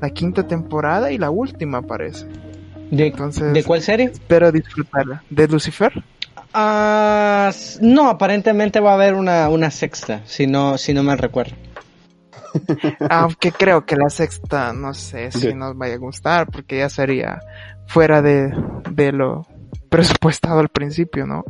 [0.00, 2.24] La quinta temporada y la última, parece.
[2.90, 4.06] ¿De, Entonces, ¿de cuál serie?
[4.06, 5.22] espero disfrutarla.
[5.28, 5.92] ¿De Lucifer?
[6.54, 11.16] Ah, s- no, aparentemente va a haber una, una sexta, si no, si no me
[11.16, 11.56] recuerdo.
[13.10, 17.40] Aunque creo que la sexta, no sé si nos vaya a gustar, porque ya sería
[17.86, 18.50] fuera de,
[18.92, 19.46] de lo
[19.90, 21.44] presupuestado al principio, ¿no?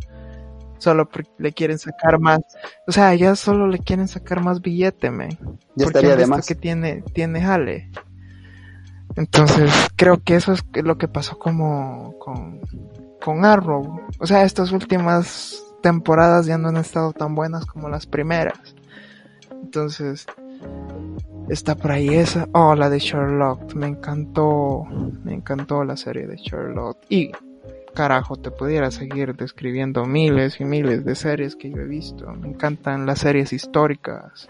[0.80, 2.40] Solo le quieren sacar más,
[2.86, 5.30] o sea, ya solo le quieren sacar más billete, man.
[5.30, 6.46] Ya porque estaría de más.
[6.46, 7.90] que tiene, tiene jale.
[9.16, 12.60] Entonces, creo que eso es lo que pasó como con,
[13.22, 14.00] con Arrow.
[14.18, 18.58] O sea, estas últimas temporadas ya no han estado tan buenas como las primeras.
[19.62, 20.26] Entonces,
[21.48, 22.48] está por ahí esa.
[22.52, 23.74] Oh, la de Sherlock.
[23.74, 24.84] Me encantó.
[25.24, 26.98] Me encantó la serie de Sherlock.
[27.08, 27.32] Y,
[27.90, 32.26] carajo, te pudiera seguir describiendo miles y miles de series que yo he visto.
[32.32, 34.48] Me encantan las series históricas.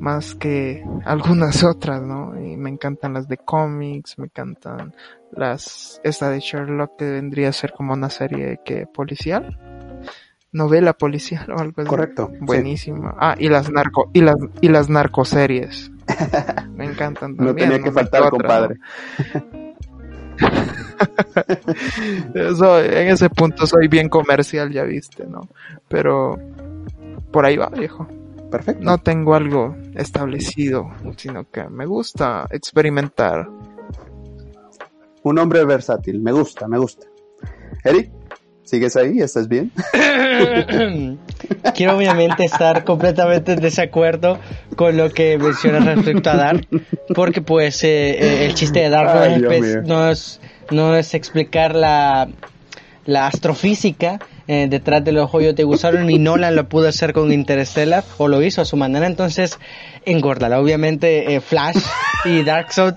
[0.00, 2.38] Más que algunas otras, ¿no?
[2.40, 4.94] Y me encantan las de cómics, me encantan
[5.32, 9.58] las, esta de Sherlock que vendría a ser como una serie que policial,
[10.52, 11.88] novela policial o algo así.
[11.88, 12.28] Correcto.
[12.32, 12.38] sí.
[12.42, 13.14] Buenísima.
[13.18, 15.90] Ah, y las narco, y las, y las narcoseries.
[16.74, 17.70] Me encantan No también.
[17.70, 18.76] tenía que faltar, otra, compadre.
[19.34, 19.63] ¿no?
[22.34, 25.48] En ese punto soy bien comercial, ya viste, ¿no?
[25.88, 26.38] Pero
[27.30, 28.06] por ahí va, viejo.
[28.50, 28.84] Perfecto.
[28.84, 33.48] No tengo algo establecido, sino que me gusta experimentar.
[35.24, 36.20] Un hombre versátil.
[36.20, 37.06] Me gusta, me gusta.
[37.82, 38.12] Eric,
[38.64, 39.20] ¿sigues ahí?
[39.20, 39.70] ¿Estás bien?
[41.74, 44.38] Quiero obviamente estar completamente en desacuerdo
[44.76, 46.66] con lo que mencionas respecto a Dark,
[47.14, 49.82] porque pues eh, eh, el chiste de Dark no es, mío.
[49.84, 52.28] no es no es explicar la
[53.06, 57.32] la astrofísica eh, detrás de los hoyos de gusano y Nolan lo pudo hacer con
[57.32, 59.58] Interstellar o lo hizo a su manera entonces
[60.04, 60.60] engórdala.
[60.60, 61.78] Obviamente eh, Flash
[62.24, 62.94] y Darkseid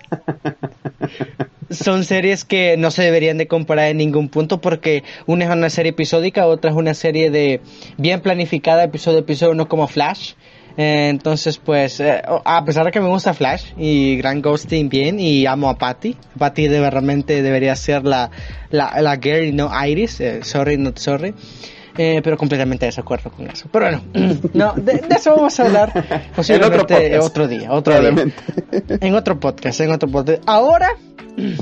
[1.70, 5.70] son series que no se deberían de comparar en ningún punto porque una es una
[5.70, 7.62] serie episódica otra es una serie de
[7.98, 10.34] bien planificada episodio a episodio no como Flash
[10.78, 15.20] eh, entonces, pues, eh, a pesar de que me gusta Flash y Grand Ghosting bien
[15.20, 18.30] y amo a Patty, Patty de, realmente debería ser la,
[18.70, 21.34] la, la girl no Iris, eh, sorry, not sorry.
[22.00, 23.68] Eh, pero completamente de desacuerdo con eso.
[23.72, 24.04] Pero bueno,
[24.54, 27.24] no, de, de eso vamos a hablar posiblemente podcast.
[27.24, 28.26] otro día, otro día.
[29.02, 30.44] En otro podcast, en otro podcast.
[30.46, 30.90] Ahora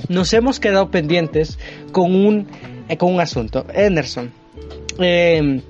[0.09, 1.57] nos hemos quedado pendientes
[1.93, 2.47] con un,
[2.89, 3.65] eh, con un asunto.
[3.73, 4.31] Anderson,
[4.99, 5.61] eh,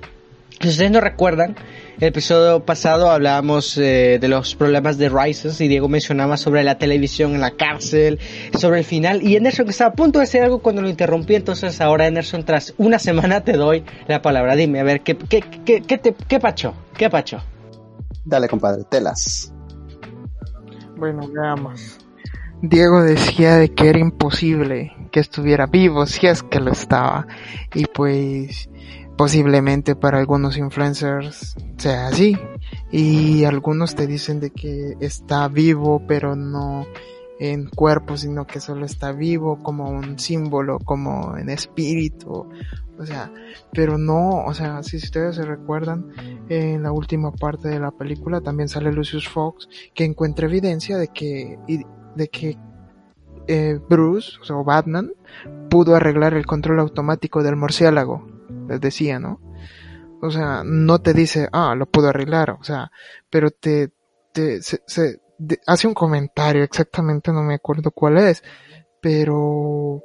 [0.60, 1.56] si ustedes no recuerdan,
[1.98, 6.76] el episodio pasado hablábamos eh, de los problemas de Rises y Diego mencionaba sobre la
[6.76, 8.18] televisión en la cárcel,
[8.58, 11.34] sobre el final y Anderson que estaba a punto de decir algo cuando lo interrumpí,
[11.34, 14.56] entonces ahora Anderson tras una semana te doy la palabra.
[14.56, 16.74] Dime, a ver, ¿qué, qué, qué, qué, te, qué pacho?
[16.96, 17.42] ¿Qué pacho?
[18.24, 19.52] Dale, compadre, telas.
[20.96, 21.98] Bueno, veamos.
[22.60, 27.26] Diego decía de que era imposible que estuviera vivo, si es que lo estaba.
[27.74, 28.68] Y pues
[29.16, 32.36] posiblemente para algunos influencers sea así.
[32.90, 36.86] Y algunos te dicen de que está vivo, pero no
[37.38, 42.48] en cuerpo, sino que solo está vivo como un símbolo, como en espíritu.
[42.98, 43.30] O sea,
[43.72, 46.06] pero no, o sea, si ustedes se recuerdan,
[46.48, 51.08] en la última parte de la película también sale Lucius Fox, que encuentra evidencia de
[51.08, 51.58] que,
[52.14, 52.56] de que
[53.48, 55.12] eh, Bruce, o Batman,
[55.68, 58.35] pudo arreglar el control automático del murciélago,
[58.66, 59.40] les decía, ¿no?
[60.22, 62.90] O sea, no te dice, ah, lo pudo arreglar, o sea,
[63.30, 63.90] pero te,
[64.32, 64.80] te, se,
[65.66, 68.42] hace un comentario, exactamente no me acuerdo cuál es,
[69.00, 70.02] pero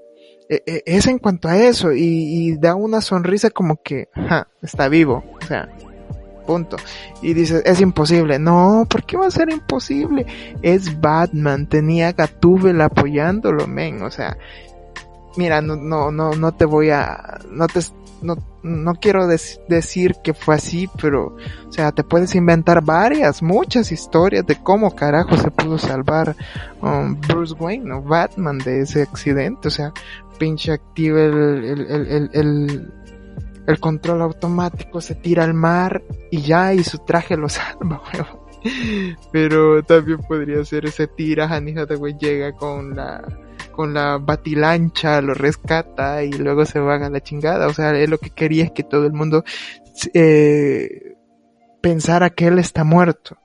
[0.49, 4.47] e- e- es en cuanto a eso, y, y da una sonrisa como que, ja,
[4.61, 5.69] está vivo, o sea,
[6.45, 6.77] punto.
[7.21, 8.39] Y dices, es imposible.
[8.39, 10.25] No, ¿por qué va a ser imposible?
[10.61, 14.37] Es Batman, tenía Gatúbel apoyándolo, men, o sea,
[15.37, 17.79] mira, no, no, no, no te voy a, no te,
[18.21, 21.35] no, no quiero dec- decir que fue así, pero,
[21.67, 26.35] o sea, te puedes inventar varias, muchas historias de cómo carajo se pudo salvar
[26.81, 29.91] um, Bruce Wayne o Batman de ese accidente, o sea,
[30.37, 31.33] pinche activa el,
[31.65, 32.93] el, el, el, el,
[33.67, 38.41] el control automático, se tira al mar y ya, y su traje lo salva, weón.
[39.31, 43.23] Pero también podría ser ese tira, Annie Hathaway llega con la,
[43.71, 47.67] con la batilancha, lo rescata y luego se van a la chingada.
[47.67, 49.43] O sea, él lo que quería es que todo el mundo
[50.13, 51.15] eh,
[51.81, 53.37] pensara que él está muerto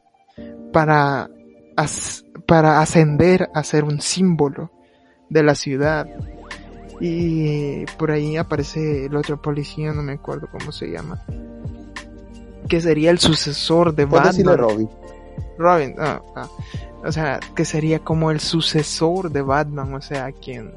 [0.73, 1.31] para,
[1.77, 4.71] as- para ascender a ser un símbolo
[5.31, 6.07] de la ciudad.
[7.01, 11.23] Y por ahí aparece el otro policía, no me acuerdo cómo se llama.
[12.69, 14.57] Que sería el sucesor de Batman.
[14.57, 14.89] Robin.
[15.59, 16.49] Robin, ah, ah.
[17.07, 20.73] O sea, que sería como el sucesor de Batman, o sea, quien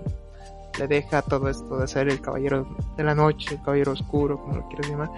[0.77, 4.57] le deja todo esto de ser el caballero de la noche, el caballero oscuro, como
[4.57, 5.09] lo quieras llamar.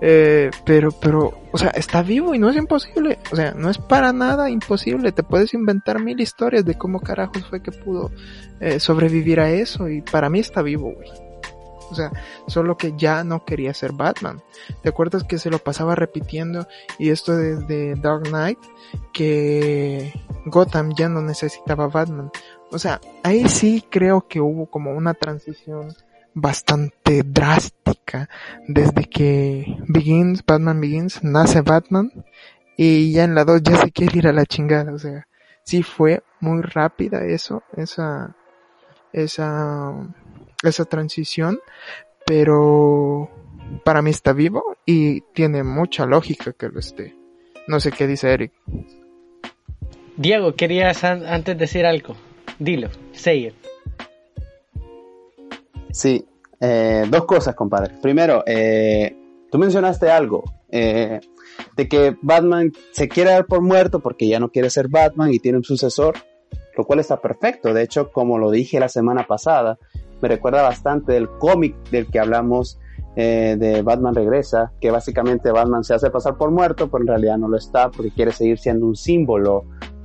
[0.00, 3.78] Eh, pero, pero, o sea, está vivo y no es imposible, o sea, no es
[3.78, 8.10] para nada imposible, te puedes inventar mil historias de cómo carajos fue que pudo
[8.60, 11.10] eh, sobrevivir a eso y para mí está vivo, güey.
[11.92, 12.10] O sea,
[12.46, 14.42] solo que ya no quería ser Batman.
[14.82, 16.66] ¿Te acuerdas que se lo pasaba repitiendo
[16.98, 18.58] y esto desde Dark Knight?
[19.12, 20.12] Que
[20.46, 22.30] Gotham ya no necesitaba Batman.
[22.70, 25.94] O sea, ahí sí creo que hubo como una transición
[26.34, 28.28] bastante drástica
[28.66, 32.10] desde que Begins, Batman Begins, nace Batman
[32.76, 34.92] y ya en la 2 ya se quiere ir a la chingada.
[34.94, 35.28] O sea,
[35.62, 38.34] sí fue muy rápida eso, esa,
[39.12, 39.92] esa,
[40.70, 41.60] esa transición,
[42.26, 43.28] pero
[43.84, 47.14] para mí está vivo y tiene mucha lógica que lo esté.
[47.68, 48.52] No sé qué dice Eric.
[50.16, 52.14] Diego, querías an- antes decir algo.
[52.58, 53.54] Dilo, say it.
[55.90, 56.24] Sí,
[56.60, 57.94] eh, dos cosas, compadre.
[58.00, 59.16] Primero, eh,
[59.50, 61.20] tú mencionaste algo, eh,
[61.76, 65.38] de que Batman se quiere dar por muerto porque ya no quiere ser Batman y
[65.38, 66.14] tiene un sucesor,
[66.76, 67.74] lo cual está perfecto.
[67.74, 69.78] De hecho, como lo dije la semana pasada,
[70.22, 72.78] me recuerda bastante del cómic del que hablamos
[73.16, 77.36] eh, de Batman Regresa, que básicamente Batman se hace pasar por muerto, pero en realidad
[77.36, 79.64] no lo está porque quiere seguir siendo un símbolo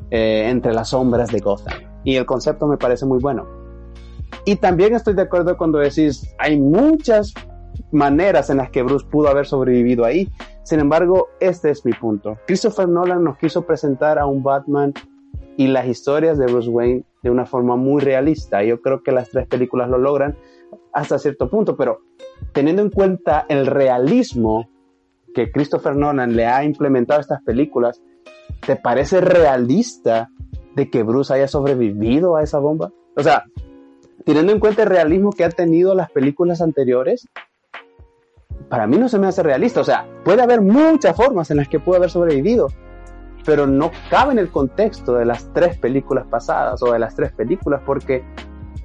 [0.09, 1.79] eh, entre las sombras de Gotham.
[2.03, 3.45] Y el concepto me parece muy bueno.
[4.43, 7.33] Y también estoy de acuerdo cuando decís, hay muchas
[7.91, 10.27] maneras en las que Bruce pudo haber sobrevivido ahí.
[10.63, 12.37] Sin embargo, este es mi punto.
[12.47, 14.93] Christopher Nolan nos quiso presentar a un Batman
[15.57, 18.63] y las historias de Bruce Wayne de una forma muy realista.
[18.63, 20.37] Yo creo que las tres películas lo logran
[20.93, 22.01] hasta cierto punto, pero
[22.53, 24.69] teniendo en cuenta el realismo
[25.33, 28.01] que Christopher Nolan le ha implementado a estas películas,
[28.65, 30.29] ¿te parece realista
[30.75, 32.91] de que Bruce haya sobrevivido a esa bomba?
[33.15, 33.45] O sea,
[34.25, 37.27] teniendo en cuenta el realismo que han tenido las películas anteriores,
[38.69, 39.81] para mí no se me hace realista.
[39.81, 42.67] O sea, puede haber muchas formas en las que pudo haber sobrevivido,
[43.45, 47.31] pero no cabe en el contexto de las tres películas pasadas o de las tres
[47.31, 48.23] películas porque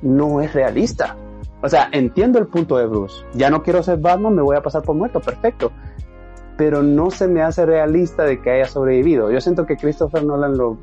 [0.03, 1.17] no es realista.
[1.63, 3.25] O sea, entiendo el punto de Bruce.
[3.35, 5.71] Ya no quiero ser Batman, me voy a pasar por muerto, perfecto
[6.57, 9.31] pero no se me hace realista de que haya sobrevivido.
[9.31, 10.79] Yo siento que Christopher Nolan lo,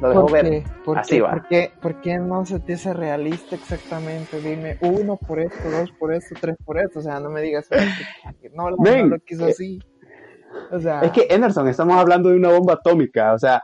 [0.00, 0.44] lo dejó ¿Por ver.
[0.44, 0.64] qué?
[0.84, 1.22] ¿Por Así qué?
[1.22, 1.30] va.
[1.30, 1.72] ¿Por qué?
[1.80, 4.40] ¿Por qué no se te hace realista exactamente?
[4.40, 6.98] Dime, uno por esto, dos por esto, tres por esto.
[7.00, 7.68] O sea, no me digas
[8.54, 9.80] no, no, Ven, lo quiso eh, así.
[10.70, 13.62] O sea, Es que Anderson, estamos hablando de una bomba atómica, o sea,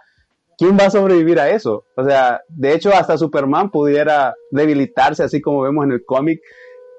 [0.56, 1.84] ¿quién va a sobrevivir a eso?
[1.96, 6.40] O sea, de hecho, hasta Superman pudiera debilitarse, así como vemos en el cómic,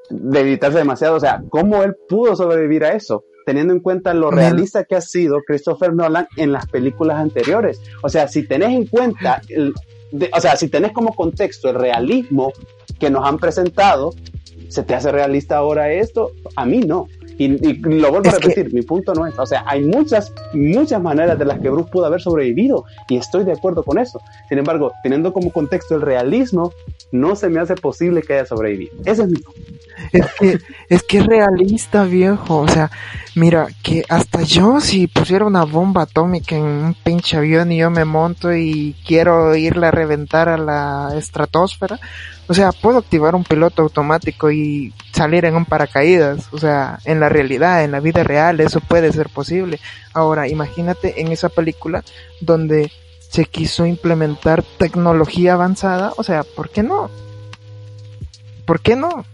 [0.09, 1.15] debilitarse demasiado.
[1.15, 3.23] O sea, ¿cómo él pudo sobrevivir a eso?
[3.45, 7.81] Teniendo en cuenta lo realista que ha sido Christopher Nolan en las películas anteriores.
[8.03, 9.73] O sea, si tenés en cuenta, el-
[10.11, 12.51] de- o sea, si tenés como contexto el realismo
[12.99, 14.11] que nos han presentado,
[14.69, 16.31] ¿se te hace realista ahora esto?
[16.55, 17.07] A mí no.
[17.37, 20.33] Y, y lo vuelvo a que- repetir, mi punto no es, o sea, hay muchas,
[20.53, 24.19] muchas maneras de las que Bruce pudo haber sobrevivido y estoy de acuerdo con eso.
[24.49, 26.73] Sin embargo, teniendo como contexto el realismo,
[27.13, 28.91] no se me hace posible que haya sobrevivido.
[29.05, 29.61] Ese es mi punto.
[30.11, 32.57] Es que, es que es realista, viejo.
[32.59, 32.91] O sea,
[33.35, 37.89] mira, que hasta yo, si pusiera una bomba atómica en un pinche avión y yo
[37.89, 41.99] me monto y quiero irle a reventar a la estratosfera,
[42.49, 46.47] o sea, puedo activar un piloto automático y salir en un paracaídas.
[46.51, 49.79] O sea, en la realidad, en la vida real, eso puede ser posible.
[50.13, 52.03] Ahora, imagínate en esa película
[52.41, 56.11] donde se quiso implementar tecnología avanzada.
[56.17, 57.11] O sea, ¿por qué no?
[58.65, 59.25] ¿Por qué no?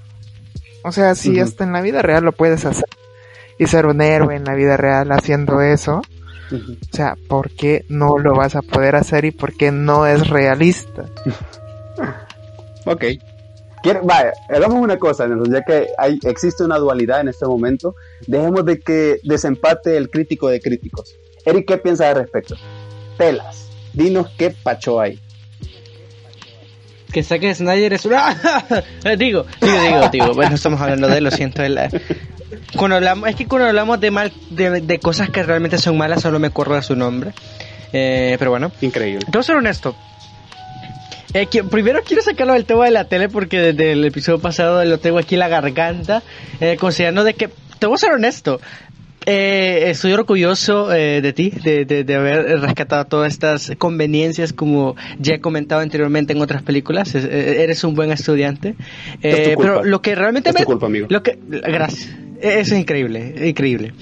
[0.83, 2.89] O sea, si hasta en la vida real lo puedes hacer
[3.57, 6.01] y ser un héroe en la vida real haciendo eso,
[6.51, 10.27] o sea, ¿por qué no lo vas a poder hacer y por qué no es
[10.27, 11.05] realista?
[12.85, 13.03] Ok.
[13.83, 17.95] Quiero- vaya, hagamos una cosa, Nelson, ya que hay, existe una dualidad en este momento,
[18.25, 21.13] dejemos de que desempate el crítico de críticos.
[21.45, 22.55] Eric, ¿qué piensas al respecto?
[23.17, 25.19] Telas, dinos qué pacho hay.
[27.11, 28.35] Que saque Snyder es una...
[29.17, 30.33] digo, digo, digo, digo.
[30.33, 31.61] Bueno, estamos hablando de, lo siento.
[31.61, 31.89] de la-
[32.75, 36.21] Cuando hablamos, es que cuando hablamos de mal, de, de cosas que realmente son malas,
[36.21, 37.31] solo me acuerdo de su nombre.
[37.93, 39.25] Eh, pero bueno, Increíble.
[39.33, 39.95] a ser honesto.
[41.35, 44.83] Eh, que- primero quiero sacarlo del tema de la tele porque desde el episodio pasado
[44.85, 46.23] lo tengo aquí en la garganta,
[46.61, 48.61] eh, considerando de que, te voy a ser honesto,
[49.25, 54.95] eh, estoy orgulloso eh, de ti, de, de, de haber rescatado todas estas conveniencias como
[55.19, 58.75] ya he comentado anteriormente en otras películas, Es- eh, eres un buen estudiante,
[59.21, 59.71] Es tu Eh, culpa.
[59.73, 60.65] pero lo que realmente Es tu me...
[60.65, 61.07] culpa, amigo.
[61.09, 62.15] Lo que, gracias.
[62.45, 63.93] Eso es increíble, increíble.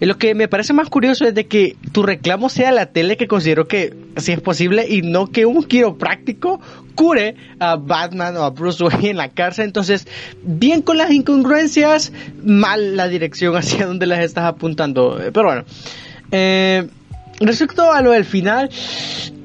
[0.00, 3.16] Y Lo que me parece más curioso es de que tu reclamo sea la tele
[3.16, 6.60] que considero que sí es posible y no que un quiropráctico
[6.96, 9.66] cure a Batman o a Bruce Wayne en la cárcel.
[9.66, 10.08] Entonces,
[10.42, 12.12] bien con las incongruencias,
[12.42, 15.22] mal la dirección hacia donde las estás apuntando.
[15.22, 15.64] Eh, Pero bueno,
[16.32, 16.88] eh,
[17.40, 18.70] respecto a lo del final,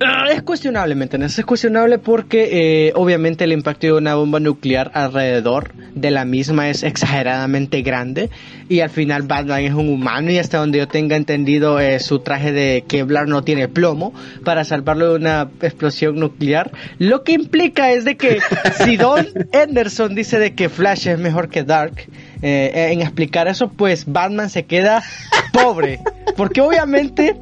[0.06, 1.38] ah, es cuestionable, ¿me entiendes?
[1.40, 6.70] Es cuestionable porque eh, obviamente el impacto de una bomba nuclear alrededor de la misma
[6.70, 8.30] es exageradamente grande
[8.70, 12.20] y al final Batman es un humano y hasta donde yo tenga entendido eh, su
[12.20, 16.72] traje de Kevlar no tiene plomo para salvarlo de una explosión nuclear.
[17.00, 18.40] Lo que implica es de que
[18.84, 22.08] si Don Anderson dice de que Flash es mejor que Dark
[22.42, 25.04] eh, en explicar eso, pues Batman se queda
[25.52, 26.00] pobre.
[26.36, 27.36] Porque obviamente,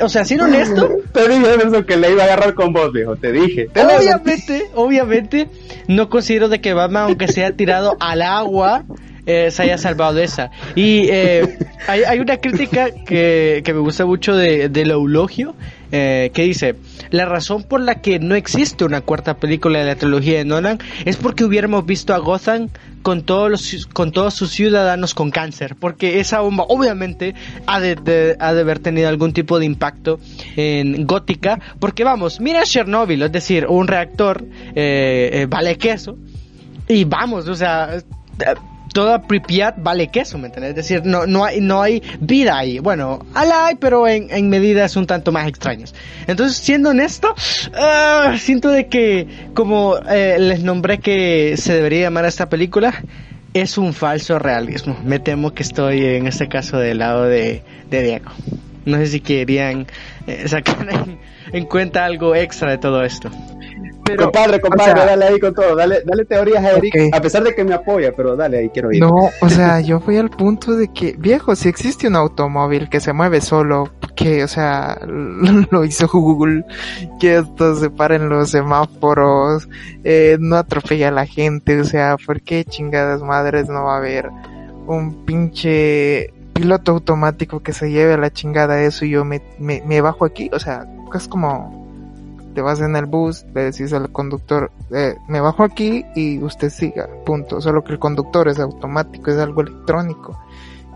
[0.00, 3.16] o sea, siendo honesto, Te dije, Nelson, que le iba a agarrar con vos, viejo.
[3.16, 3.68] Te dije.
[3.72, 5.48] Te obviamente, obviamente,
[5.88, 8.84] no considero de que Batman, aunque sea tirado al agua,
[9.26, 10.50] eh, se haya salvado de esa.
[10.74, 15.54] Y eh, hay, hay una crítica que, que me gusta mucho de, del eulogio,
[15.96, 16.74] eh, que dice,
[17.10, 20.80] la razón por la que no existe una cuarta película de la trilogía de Nolan
[21.04, 22.68] es porque hubiéramos visto a Gotham
[23.02, 27.36] con todos con todos sus ciudadanos con cáncer porque esa bomba obviamente
[27.68, 30.18] ha de, ha de haber tenido algún tipo de impacto
[30.56, 34.44] en Gótica porque vamos mira Chernobyl es decir un reactor
[34.74, 36.18] eh, eh, vale queso
[36.88, 37.98] y vamos o sea
[38.94, 40.70] toda Pripyat vale queso, ¿me entiendes?
[40.70, 42.78] Es decir, no, no, hay, no hay vida ahí.
[42.78, 45.94] Bueno, la hay, pero en, en medidas un tanto más extrañas.
[46.26, 47.34] Entonces, siendo honesto,
[47.74, 53.02] ah, siento de que, como eh, les nombré que se debería llamar a esta película,
[53.52, 54.96] es un falso realismo.
[55.04, 58.30] Me temo que estoy en este caso del lado de, de Diego.
[58.84, 59.86] No sé si querían
[60.26, 60.86] eh, sacar
[61.52, 63.30] en cuenta algo extra de todo esto.
[64.04, 65.74] Pero, compadre, compadre, o sea- dale ahí con todo.
[65.74, 68.92] Dale, dale teorías a Eric, a pesar de que me apoya, pero dale ahí, quiero
[68.92, 69.00] ir.
[69.00, 73.00] No, o sea, yo fui al punto de que, viejo, si existe un automóvil que
[73.00, 74.98] se mueve solo, que, o sea,
[75.70, 76.64] lo hizo Google,
[77.18, 79.68] que esto se paren los semáforos,
[80.04, 83.98] eh, no atropella a la gente, o sea, ¿por qué chingadas madres no va a
[83.98, 84.28] haber
[84.86, 89.82] un pinche piloto automático que se lleve a la chingada eso y yo me, me,
[89.86, 90.50] me bajo aquí?
[90.52, 91.83] O sea, es como,
[92.54, 96.70] te vas en el bus, le decís al conductor, eh, me bajo aquí y usted
[96.70, 97.60] siga, punto.
[97.60, 100.38] Solo que el conductor es automático, es algo electrónico.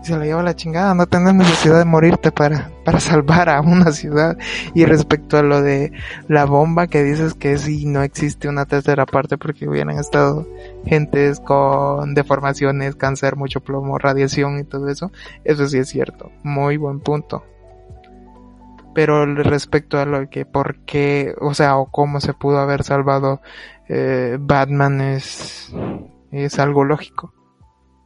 [0.01, 3.59] Y se lo lleva la chingada, no tenés necesidad de morirte para, para salvar a
[3.59, 4.37] una ciudad.
[4.73, 5.91] Y respecto a lo de
[6.27, 10.47] la bomba que dices que sí, no existe una tercera parte porque hubieran estado
[10.85, 15.11] gentes con deformaciones, cáncer, mucho plomo, radiación y todo eso,
[15.43, 16.31] eso sí es cierto.
[16.43, 17.43] Muy buen punto
[18.99, 23.39] pero respecto a lo que por qué, o sea, o cómo se pudo haber salvado
[23.87, 25.71] eh, Batman es
[26.33, 27.33] es algo lógico.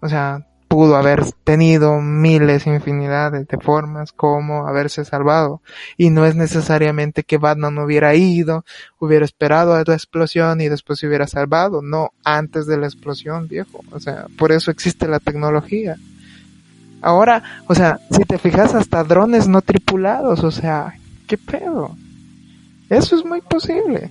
[0.04, 5.64] O sea, pudo haber tenido miles, infinidades de formas como haberse salvado.
[5.98, 8.64] Y no es necesariamente que Batman hubiera ido,
[9.00, 11.82] hubiera esperado a la explosión y después se hubiera salvado.
[11.82, 13.84] No, antes de la explosión, viejo.
[13.91, 15.98] O sea, por eso existe la tecnología.
[17.04, 20.93] Ahora, o sea, si te fijas hasta drones no tripulados, o sea,
[21.28, 21.95] ¿qué pedo?
[22.89, 24.10] Eso es muy posible.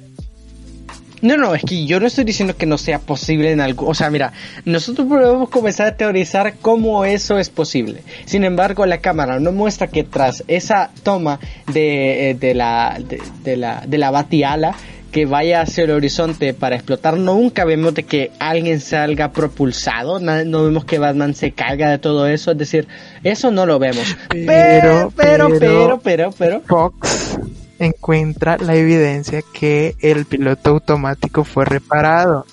[1.22, 3.86] No, no, es que yo no estoy diciendo que no sea posible en algo.
[3.86, 4.32] O sea, mira,
[4.64, 8.02] nosotros podemos comenzar a teorizar cómo eso es posible.
[8.26, 11.38] Sin embargo, la cámara no muestra que tras esa toma
[11.72, 14.74] de, eh, de la, de, de la, de la batiala
[15.12, 20.64] que vaya hacia el horizonte para explotar, nunca vemos de que alguien salga propulsado, no
[20.64, 22.88] vemos que Batman se caiga de todo eso, es decir,
[23.22, 24.16] eso no lo vemos.
[24.30, 27.38] Pero, pero, pero, pero- pero, pero, Fox
[27.78, 32.46] encuentra la evidencia que el piloto automático fue reparado.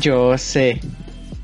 [0.00, 0.80] Yo sé,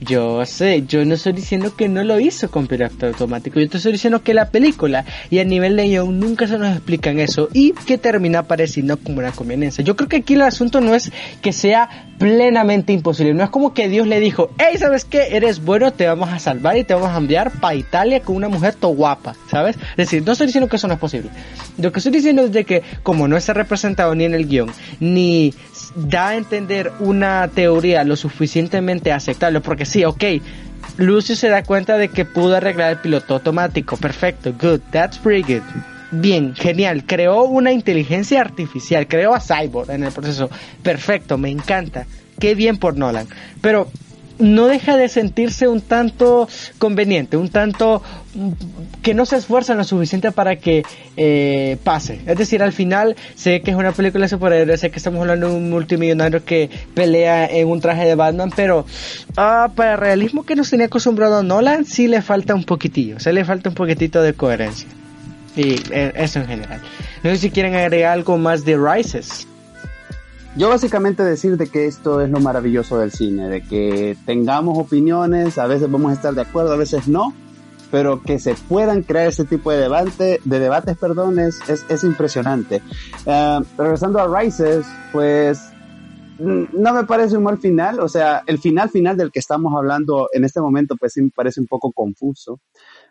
[0.05, 3.79] yo sé, yo no estoy diciendo que no lo hizo con piloto automático, yo te
[3.79, 7.49] estoy diciendo que la película y a nivel de guion nunca se nos explican eso
[7.53, 9.85] y que termina apareciendo como una conveniencia.
[9.85, 13.75] Yo creo que aquí el asunto no es que sea plenamente imposible, no es como
[13.75, 15.37] que Dios le dijo, hey, ¿sabes qué?
[15.37, 18.49] Eres bueno, te vamos a salvar y te vamos a enviar para Italia con una
[18.49, 19.77] mujer to guapa, ¿sabes?
[19.91, 21.31] Es decir, no estoy diciendo que eso no es posible.
[21.79, 24.71] Lo que estoy diciendo es de que como no está representado ni en el guion,
[25.01, 25.55] ni
[25.95, 30.25] da a entender una teoría lo suficientemente aceptable, porque sí, ok,
[30.97, 35.55] Lucio se da cuenta de que pudo arreglar el piloto automático, perfecto, good, that's pretty
[35.55, 35.63] good.
[36.11, 40.51] Bien, genial, creó una inteligencia artificial, creó a Cyborg en el proceso,
[40.83, 42.07] perfecto, me encanta,
[42.39, 43.27] qué bien por Nolan,
[43.61, 43.91] pero
[44.39, 48.03] no deja de sentirse un tanto conveniente, un tanto
[48.35, 48.51] mm,
[49.03, 50.83] que no se esfuerzan lo suficiente para que
[51.17, 52.21] eh, pase.
[52.27, 55.55] Es decir, al final sé que es una película de sé que estamos hablando de
[55.55, 58.87] un multimillonario que pelea en un traje de Batman, pero
[59.37, 63.33] ah, para el realismo que nos tenía acostumbrado Nolan, sí le falta un poquitillo, sí
[63.33, 64.89] le falta un poquitito de coherencia.
[65.57, 66.81] Y eh, eso en general.
[67.23, 69.47] No sé si quieren agregar algo más de Rises.
[70.57, 75.59] Yo básicamente decir de que esto es lo maravilloso del cine, de que tengamos opiniones,
[75.59, 77.35] a veces vamos a estar de acuerdo, a veces no,
[77.91, 82.05] pero que se puedan crear ese tipo de debate, de debates, perdón, es, es, es
[82.05, 82.83] impresionante.
[83.27, 85.61] Ah, regresando a Rises, pues
[86.39, 89.75] mm, no me parece un mal final, o sea, el final final del que estamos
[89.77, 92.61] hablando en este momento, pues sí me parece un poco confuso,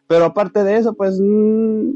[0.07, 1.91] pero aparte de eso, pues mm,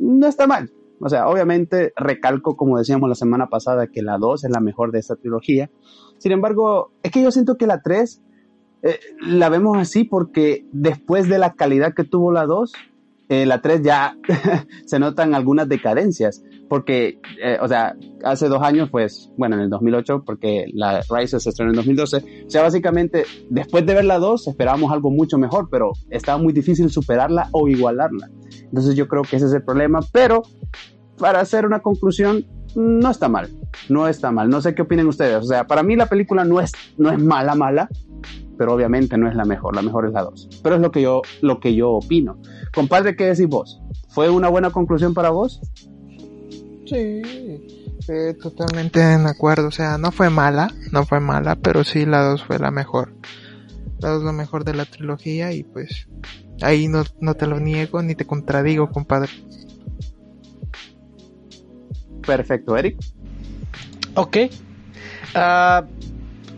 [0.00, 0.68] no está mal.
[1.00, 4.92] O sea, obviamente recalco, como decíamos la semana pasada, que la 2 es la mejor
[4.92, 5.70] de esta trilogía.
[6.18, 8.22] Sin embargo, es que yo siento que la 3
[8.82, 12.72] eh, la vemos así porque después de la calidad que tuvo la 2,
[13.30, 14.16] eh, la 3 ya
[14.84, 16.42] se notan algunas decadencias.
[16.70, 21.40] Porque, eh, o sea, hace dos años, pues, bueno, en el 2008, porque la Rise
[21.40, 22.44] se estrenó en 2012.
[22.46, 26.52] O sea, básicamente, después de ver la 2, esperábamos algo mucho mejor, pero estaba muy
[26.52, 28.30] difícil superarla o igualarla.
[28.62, 30.44] Entonces yo creo que ese es el problema, pero
[31.18, 32.46] para hacer una conclusión,
[32.76, 33.48] no está mal,
[33.88, 34.48] no está mal.
[34.48, 35.38] No sé qué opinen ustedes.
[35.38, 37.88] O sea, para mí la película no es, no es mala, mala,
[38.56, 39.74] pero obviamente no es la mejor.
[39.74, 40.60] La mejor es la 2.
[40.62, 42.38] Pero es lo que yo, lo que yo opino.
[42.72, 43.82] Compadre, ¿qué decís vos?
[44.08, 45.60] ¿Fue una buena conclusión para vos?
[46.90, 47.22] Sí,
[48.08, 49.68] eh, totalmente de acuerdo.
[49.68, 53.14] O sea, no fue mala, no fue mala, pero sí la 2 fue la mejor.
[54.00, 56.08] La 2 es la mejor de la trilogía y pues
[56.62, 59.30] ahí no, no te lo niego ni te contradigo, compadre.
[62.26, 62.98] Perfecto, Eric.
[64.16, 64.36] Ok.
[65.36, 65.84] Ah,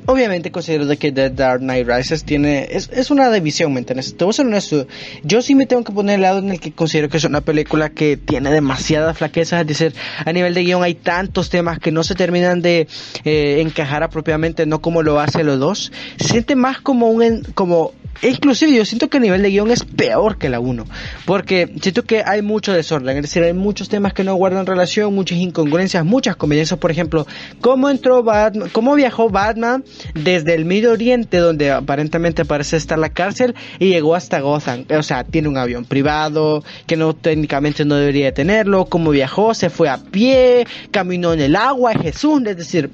[0.07, 4.17] obviamente considero de que The Dark Knight Rises tiene es, es una división, ¿me entiendes?
[4.17, 4.87] Te voy a ser honesto,
[5.23, 7.41] yo sí me tengo que poner al lado en el que considero que es una
[7.41, 9.95] película que tiene demasiadas flaquezas, es decir,
[10.25, 12.89] a nivel de guion hay tantos temas que no se terminan de
[13.25, 17.93] eh, encajar apropiadamente, no como lo hace los dos, siente más como un como
[18.23, 20.87] e inclusive yo siento que el nivel de guion es peor que la 1,
[21.27, 25.13] porque siento que hay mucho desorden, es decir, hay muchos temas que no guardan relación,
[25.13, 27.27] muchas incongruencias, muchas conveniencias, por ejemplo,
[27.61, 33.09] cómo entró Batman, cómo viajó Batman desde el Medio Oriente, donde aparentemente parece estar la
[33.09, 37.97] cárcel, y llegó hasta Gotham, o sea, tiene un avión privado, que no técnicamente no
[37.97, 42.89] debería tenerlo, cómo viajó, se fue a pie, caminó en el agua, Jesús, es decir,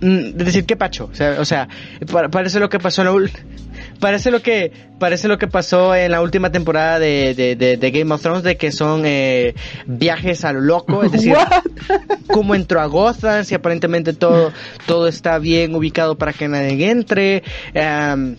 [0.00, 1.10] Mm, es decir, ¿qué pacho?
[1.38, 1.68] O sea,
[2.30, 3.12] parece lo que pasó en la
[4.00, 7.90] parece lo que parece lo que pasó en la última temporada de, de, de- de
[7.90, 9.54] Game of Thrones de que son eh,
[9.86, 11.34] viajes a lo loco, es decir,
[12.28, 14.52] cómo entró a Gotham, si aparentemente todo
[14.86, 17.42] todo está bien ubicado para que nadie entre,
[17.74, 18.36] em,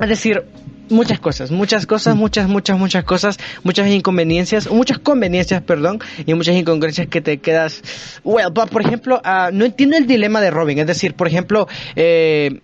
[0.00, 0.44] es decir,
[0.90, 6.56] muchas cosas, muchas cosas, muchas, muchas, muchas cosas, muchas inconveniencias, muchas conveniencias, perdón, y muchas
[6.56, 7.82] incongruencias que te quedas,
[8.24, 11.68] well, pa- por ejemplo, ah, no entiendo el dilema de Robin, es decir, por ejemplo,
[11.94, 12.60] eh,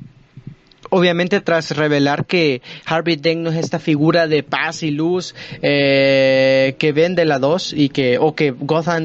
[0.91, 6.77] obviamente tras revelar que Harvey Dent no es esta figura de paz y luz eh,
[6.79, 8.55] que ven de la 2 y que o que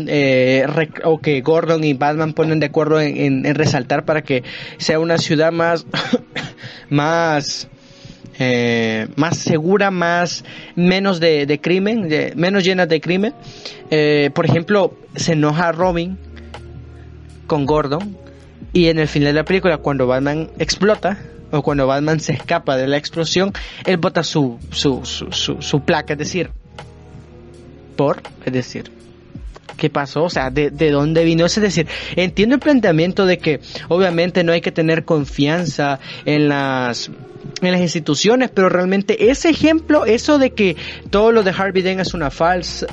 [0.08, 0.66] eh,
[1.04, 4.44] o que Gordon y Batman ponen de acuerdo en, resaltar para que
[4.78, 5.86] sea una ciudad más
[6.90, 7.70] más
[8.42, 13.34] eh, más segura, más menos de, crimen, menos llena de crimen.
[13.92, 16.18] Eh, por ejemplo, se enoja Robin
[17.48, 18.18] con Gordon
[18.72, 21.18] y en el final de la película cuando Batman explota
[21.52, 23.54] o cuando Batman se escapa de la explosión,
[23.86, 26.52] él bota su, su, su, su, su placa, es decir,
[27.96, 28.92] por, es decir,
[29.78, 30.24] ¿qué pasó?
[30.24, 31.46] O sea, ¿de, de dónde vino?
[31.46, 37.10] Es decir, entiendo el planteamiento de que obviamente no hay que tener confianza en las
[37.62, 40.76] en las instituciones, pero realmente ese ejemplo, eso de que
[41.10, 42.88] todo lo de Harvey Dent es una falsa,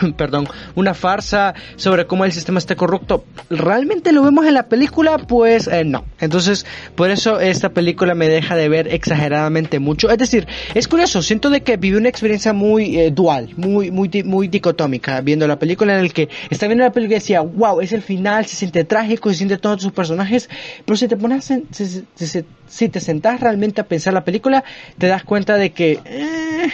[0.16, 5.18] perdón, una farsa sobre cómo el sistema está corrupto, ¿realmente lo vemos en la película?
[5.18, 6.04] Pues eh, no.
[6.20, 10.10] Entonces, por eso esta película me deja de ver exageradamente mucho.
[10.10, 14.08] Es decir, es curioso, siento de que viví una experiencia muy eh, dual, muy, muy,
[14.24, 17.80] muy dicotómica, viendo la película en el que estaba viendo la película y decía, wow,
[17.80, 20.48] es el final, se siente trágico, se siente todos sus personajes,
[20.84, 24.62] pero si te pones, si, si- si- si te sentás realmente a pensar la película,
[24.98, 26.68] te das cuenta de que eh,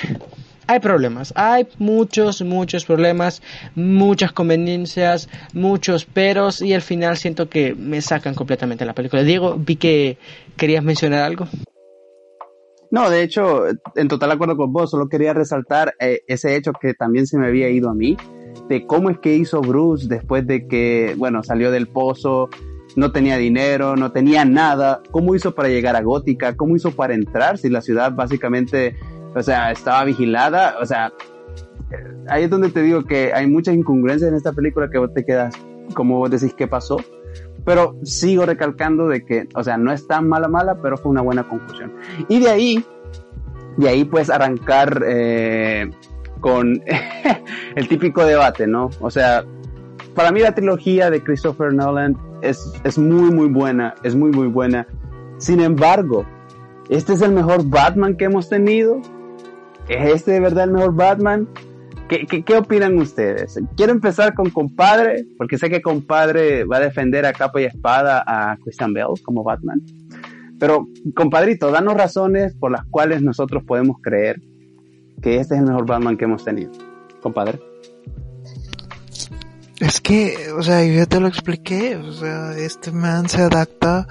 [0.66, 3.42] hay problemas, hay muchos, muchos problemas,
[3.74, 9.22] muchas conveniencias, muchos peros y al final siento que me sacan completamente la película.
[9.22, 10.18] Diego, vi que
[10.56, 11.46] querías mencionar algo.
[12.90, 13.64] No, de hecho,
[13.96, 17.46] en total acuerdo con vos, solo quería resaltar eh, ese hecho que también se me
[17.46, 18.16] había ido a mí,
[18.68, 22.48] de cómo es que hizo Bruce después de que, bueno, salió del pozo,
[22.94, 27.14] no tenía dinero, no tenía nada, cómo hizo para llegar a Gótica, cómo hizo para
[27.14, 28.96] entrar, si la ciudad básicamente,
[29.36, 31.12] o sea, estaba vigilada, o sea,
[32.26, 35.26] ahí es donde te digo que hay muchas incongruencias en esta película que vos te
[35.26, 35.54] quedas,
[35.92, 36.96] como vos decís, ¿qué pasó?
[37.66, 41.20] Pero sigo recalcando de que, o sea, no es tan mala mala, pero fue una
[41.20, 41.92] buena conclusión.
[42.28, 42.84] Y de ahí,
[43.76, 45.90] de ahí pues arrancar eh,
[46.40, 46.82] con
[47.76, 48.88] el típico debate, ¿no?
[49.00, 49.44] O sea,
[50.14, 54.46] para mí la trilogía de Christopher Nolan es, es muy, muy buena, es muy, muy
[54.46, 54.86] buena.
[55.36, 56.24] Sin embargo,
[56.88, 59.02] ¿este es el mejor Batman que hemos tenido?
[59.88, 61.48] ¿Es este de verdad el mejor Batman?
[62.08, 63.58] ¿Qué, qué, qué opinan ustedes?
[63.76, 68.22] Quiero empezar con Compadre, porque sé que Compadre va a defender a capa y espada
[68.26, 69.80] a Christian Bell como Batman.
[70.58, 74.40] Pero, compadrito, danos razones por las cuales nosotros podemos creer
[75.22, 76.72] que este es el mejor Batman que hemos tenido.
[77.20, 77.60] Compadre.
[79.80, 84.06] Es que, o sea, yo te lo expliqué, o sea, este man se adapta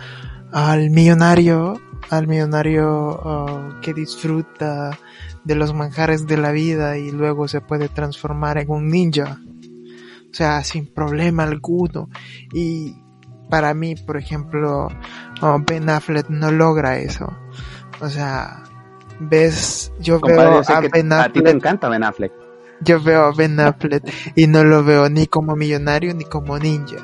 [0.51, 1.79] al millonario,
[2.11, 4.91] al millonario uh, que disfruta
[5.45, 9.39] de los manjares de la vida y luego se puede transformar en un ninja.
[10.31, 12.09] O sea, sin problema alguno.
[12.51, 12.95] Y
[13.49, 14.87] para mí, por ejemplo,
[15.41, 17.31] uh, Ben Affleck no logra eso.
[18.01, 18.63] O sea,
[19.19, 22.33] ves, yo Compadre, veo yo a Ben a ti te Affleck encanta Ben Affleck.
[22.81, 24.03] yo veo a Ben Affleck
[24.35, 26.97] y no lo veo ni como millonario ni como ninja.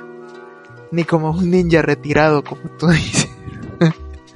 [0.91, 3.30] Ni como un ninja retirado, como tú dices.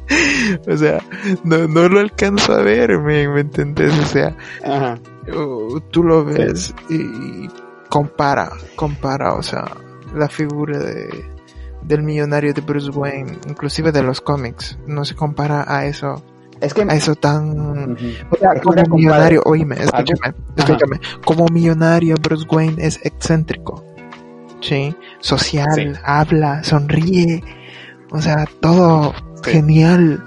[0.67, 0.99] o sea,
[1.43, 3.91] no, no lo alcanzo a ver, ¿me, me entendés?
[3.99, 4.99] O sea, Ajá.
[5.35, 7.47] uh, tú lo ves y
[7.89, 9.65] compara, compara, o sea,
[10.13, 11.25] la figura de,
[11.83, 16.23] del millonario de Bruce Wayne, inclusive de los cómics, no se compara a eso,
[16.61, 16.83] Es que...
[16.83, 17.95] a eso tan,
[18.29, 23.83] o sea, como millonario, oíme, escúchame, escúchame, como millonario Bruce Wayne es excéntrico,
[24.61, 25.91] sí, social, Sí.
[26.03, 27.43] habla, sonríe,
[28.11, 29.13] O sea, todo
[29.45, 30.23] genial.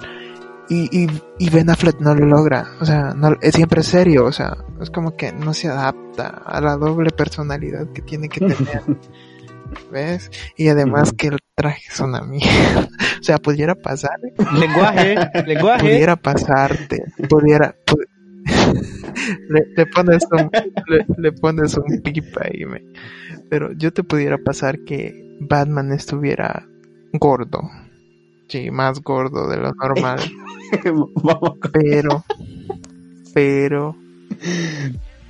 [0.70, 1.08] Y, y,
[1.38, 2.66] y Ben Affleck no lo logra.
[2.80, 4.26] O sea, no, es siempre serio.
[4.26, 8.40] O sea, es como que no se adapta a la doble personalidad que tiene que
[8.40, 8.82] tener.
[9.92, 10.30] ¿Ves?
[10.56, 12.88] Y además que el traje es una mierda.
[13.20, 14.18] O sea, pudiera pasar.
[14.58, 15.16] Lenguaje,
[15.46, 15.80] lenguaje.
[15.80, 17.02] Pudiera pasarte.
[17.28, 17.74] Pudiera.
[17.84, 18.06] pu-
[19.50, 20.50] le, le pones un,
[20.86, 22.82] le, le pones un pipa ahí, me.
[23.50, 26.64] Pero yo te pudiera pasar que Batman estuviera
[27.12, 27.60] gordo.
[28.48, 30.20] Sí, más gordo de lo normal.
[31.72, 32.24] Pero,
[33.34, 33.96] pero,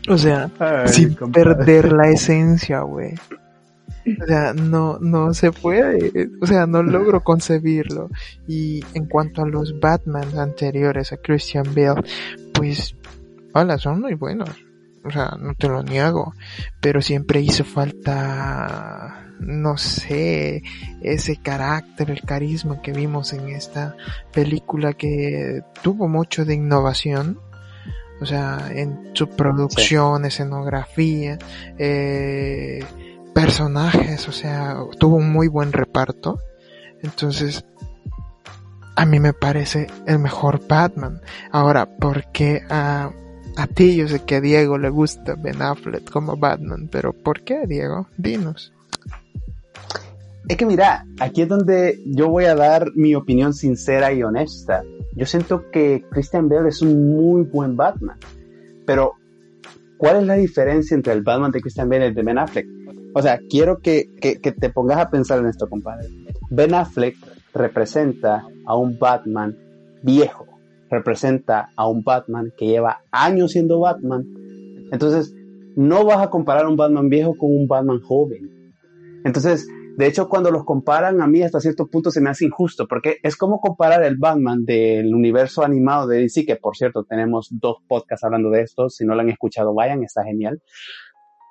[0.08, 1.54] o sea, Ay, sin compadre.
[1.54, 3.14] perder la esencia, güey.
[4.20, 6.30] O sea, no, no se puede.
[6.40, 8.08] O sea, no logro concebirlo.
[8.46, 12.02] Y en cuanto a los Batman anteriores a Christian Bale,
[12.54, 12.96] pues,
[13.52, 14.50] hola, son muy buenos.
[15.04, 16.32] O sea, no te lo niego.
[16.80, 20.62] Pero siempre hizo falta, no sé,
[21.00, 23.96] ese carácter, el carisma que vimos en esta
[24.32, 27.40] película que tuvo mucho de innovación.
[28.20, 31.38] O sea, en su producción, escenografía,
[31.78, 32.84] eh,
[33.32, 36.40] personajes, o sea, tuvo un muy buen reparto.
[37.02, 37.64] Entonces,
[38.96, 41.20] a mí me parece el mejor Batman.
[41.52, 43.12] Ahora, ¿por qué a,
[43.56, 43.94] a ti?
[43.94, 48.08] Yo sé que a Diego le gusta Ben Affleck como Batman, pero ¿por qué, Diego?
[48.16, 48.72] Dinos.
[50.48, 54.82] Es que mira, aquí es donde yo voy a dar mi opinión sincera y honesta.
[55.14, 58.16] Yo siento que Christian Bale es un muy buen Batman.
[58.86, 59.12] Pero,
[59.98, 62.66] ¿cuál es la diferencia entre el Batman de Christian Bale y el de Ben Affleck?
[63.14, 66.08] O sea, quiero que, que- que te pongas a pensar en esto, compadre.
[66.50, 67.16] Ben Affleck
[67.52, 69.56] representa a un Batman
[70.02, 70.46] viejo.
[70.90, 74.24] Representa a un Batman que lleva años siendo Batman.
[74.92, 75.34] Entonces,
[75.76, 78.50] no vas a comparar un Batman viejo con un Batman joven.
[79.28, 79.68] Entonces,
[79.98, 83.18] de hecho, cuando los comparan a mí hasta cierto punto se me hace injusto, porque
[83.22, 87.76] es como comparar el Batman del universo animado de DC, que por cierto tenemos dos
[87.86, 90.62] podcasts hablando de esto, si no lo han escuchado vayan, está genial.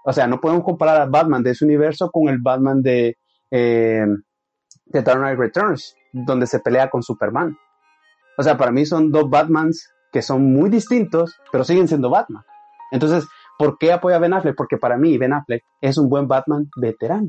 [0.03, 3.19] O sea, no podemos comparar al Batman de ese universo con el Batman de,
[3.51, 4.07] eh,
[4.85, 7.55] de Dark Knight Returns, donde se pelea con Superman.
[8.39, 12.41] O sea, para mí son dos Batmans que son muy distintos, pero siguen siendo Batman.
[12.91, 13.27] Entonces,
[13.59, 14.55] ¿por qué apoya a Ben Affleck?
[14.55, 17.27] Porque para mí Ben Affleck es un buen Batman veterano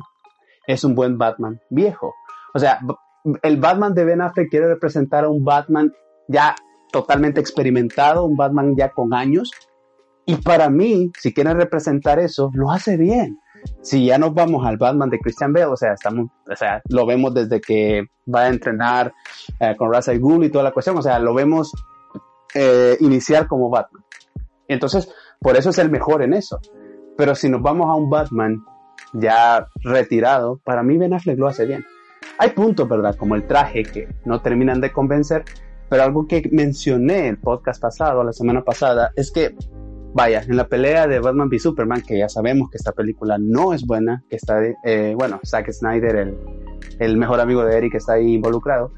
[0.69, 2.15] es un buen Batman viejo.
[2.55, 2.79] O sea,
[3.43, 5.93] el Batman de Ben Affleck quiere representar a un Batman
[6.29, 6.55] ya
[6.93, 9.51] totalmente experimentado, un Batman ya con años.
[10.27, 13.41] Y para mí, si quieren representar eso, lo hace bien.
[13.81, 17.07] Si ya nos vamos al Batman de Christian Bale, o sea, estamos, o sea, lo
[17.07, 19.15] vemos desde que va a entrenar
[19.59, 21.73] eh, con Ra's al Ghul y toda la cuestión, o sea, lo vemos
[22.55, 24.05] eh, iniciar como Batman.
[24.69, 25.11] Entonces,
[25.41, 26.61] por eso es el mejor en eso.
[27.17, 28.63] Pero si nos vamos a un Batman
[29.13, 31.85] ya retirado, para mí Ben Affleck lo hace bien.
[32.39, 33.17] Hay puntos, ¿verdad?
[33.17, 35.45] Como el traje que no terminan de convencer,
[35.89, 39.57] pero algo que mencioné el podcast pasado, la semana pasada, es que,
[40.13, 43.73] vaya, en la pelea de Batman v Superman, que ya sabemos que esta película no
[43.73, 46.39] es buena, que está, eh, bueno, Zack Snyder, el,
[46.99, 48.93] el mejor amigo de Eric, está ahí involucrado,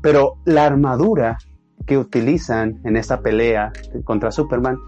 [0.00, 1.38] pero la armadura
[1.86, 3.72] que utilizan en esta pelea
[4.04, 4.78] contra Superman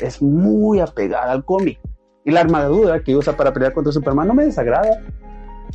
[0.00, 1.78] es muy apegada al cómic.
[2.24, 5.02] Y la armadura que usa para pelear contra Superman no me desagrada.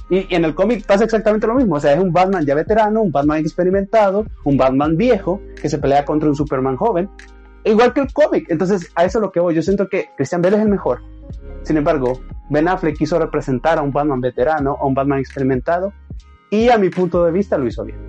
[0.09, 1.75] Y, en el cómic pasa exactamente lo mismo.
[1.75, 5.77] O sea, es un Batman ya veterano, un Batman experimentado, un Batman viejo que se
[5.77, 7.09] pelea contra un Superman joven.
[7.63, 8.49] Igual que el cómic.
[8.49, 9.53] Entonces, a eso es lo que voy.
[9.53, 11.01] Yo siento que Christian Bale es el mejor.
[11.63, 15.91] Sin embargo, Ben Affleck quiso representar a un Batman veterano, a un Batman experimentado.
[16.49, 17.99] Y a mi punto de vista lo hizo bien.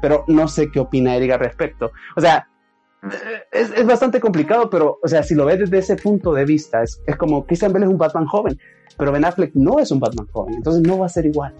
[0.00, 1.90] Pero no sé qué opina Eric al respecto.
[2.14, 2.48] O sea,
[3.50, 6.82] es, es, bastante complicado, pero, o sea, si lo ves desde ese punto de vista,
[6.82, 8.58] es, es, como Christian Bale es un Batman joven,
[8.96, 11.52] pero Ben Affleck no es un Batman joven, entonces no va a ser igual.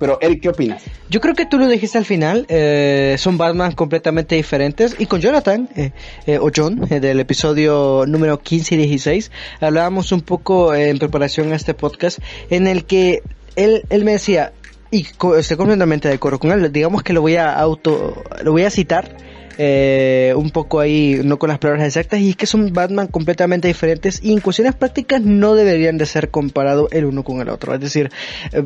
[0.00, 0.82] Pero, Eric, ¿qué opinas?
[1.10, 4.96] Yo creo que tú lo dijiste al final, eh, son Batman completamente diferentes.
[4.98, 5.92] Y con Jonathan, eh,
[6.26, 9.30] eh, o John, del episodio número 15 y 16,
[9.60, 13.22] hablábamos un poco en preparación a este podcast, en el que
[13.56, 14.54] él, él me decía,
[14.90, 15.06] y
[15.36, 18.70] estoy completamente de acuerdo con él, digamos que lo voy a auto, lo voy a
[18.70, 19.14] citar,
[19.62, 23.68] eh, un poco ahí, no con las palabras exactas, y es que son Batman completamente
[23.68, 27.74] diferentes y en cuestiones prácticas no deberían de ser comparados el uno con el otro.
[27.74, 28.10] Es decir,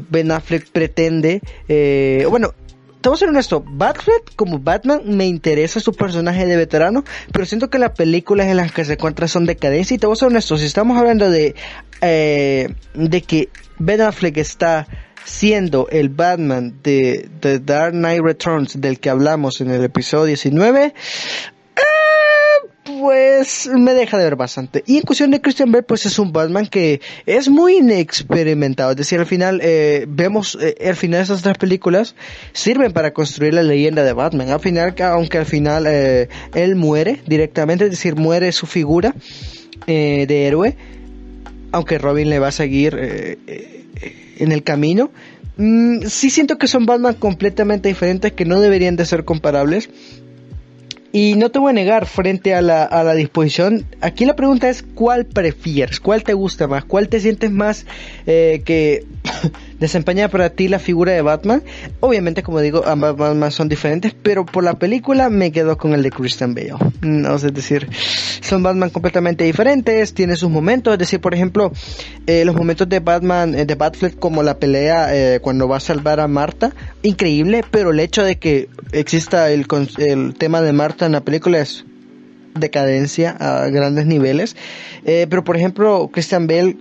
[0.09, 2.55] Ben Affleck pretende, eh, bueno,
[3.13, 7.81] a ser honesto, Batman como Batman me interesa su personaje de veterano, pero siento que
[7.81, 10.57] las películas en las que se encuentra son decadencia y te voy a ser honesto,
[10.57, 11.57] si estamos hablando de,
[12.03, 13.49] eh, de que
[13.81, 14.87] Ben Affleck está
[15.25, 20.85] siendo el Batman de The Dark Knight Returns del que hablamos en el episodio 19,
[20.85, 21.81] eh,
[22.85, 24.83] pues me deja de ver bastante.
[24.87, 28.91] Y en cuestión de Christian Bale, pues es un Batman que es muy inexperimentado.
[28.91, 32.15] Es decir, al final, eh, vemos, eh, al final esas tres películas
[32.53, 34.51] sirven para construir la leyenda de Batman.
[34.51, 39.15] Al final, aunque al final eh, él muere directamente, es decir, muere su figura
[39.87, 40.77] de héroe,
[41.73, 42.97] aunque Robin le va a seguir
[44.39, 45.11] en el camino.
[45.57, 49.91] Mm, sí siento que son Batman completamente diferentes que no deberían de ser comparables.
[51.13, 53.87] Y no te voy a negar frente a la, a la disposición.
[54.01, 57.87] Aquí la pregunta es cuál prefieres, cuál te gusta más, cuál te sientes más
[58.27, 59.07] eh, que
[59.85, 61.63] desempeña para ti la figura de Batman.
[62.01, 66.03] Obviamente, como digo, ambas Batman son diferentes, pero por la película me quedo con el
[66.03, 66.75] de Christian Bale.
[67.03, 67.89] No es decir,
[68.41, 71.73] son Batman completamente diferentes, tiene sus momentos, es decir, por ejemplo,
[72.27, 75.81] eh, los momentos de Batman, eh, de Batfleck como la pelea eh, cuando va a
[75.81, 76.73] salvar a Marta,
[77.03, 79.67] increíble, pero el hecho de que exista el,
[79.99, 81.85] el tema de Marta en la película es
[82.55, 84.57] decadencia a grandes niveles.
[85.05, 86.77] Eh, pero por ejemplo, Christian Bale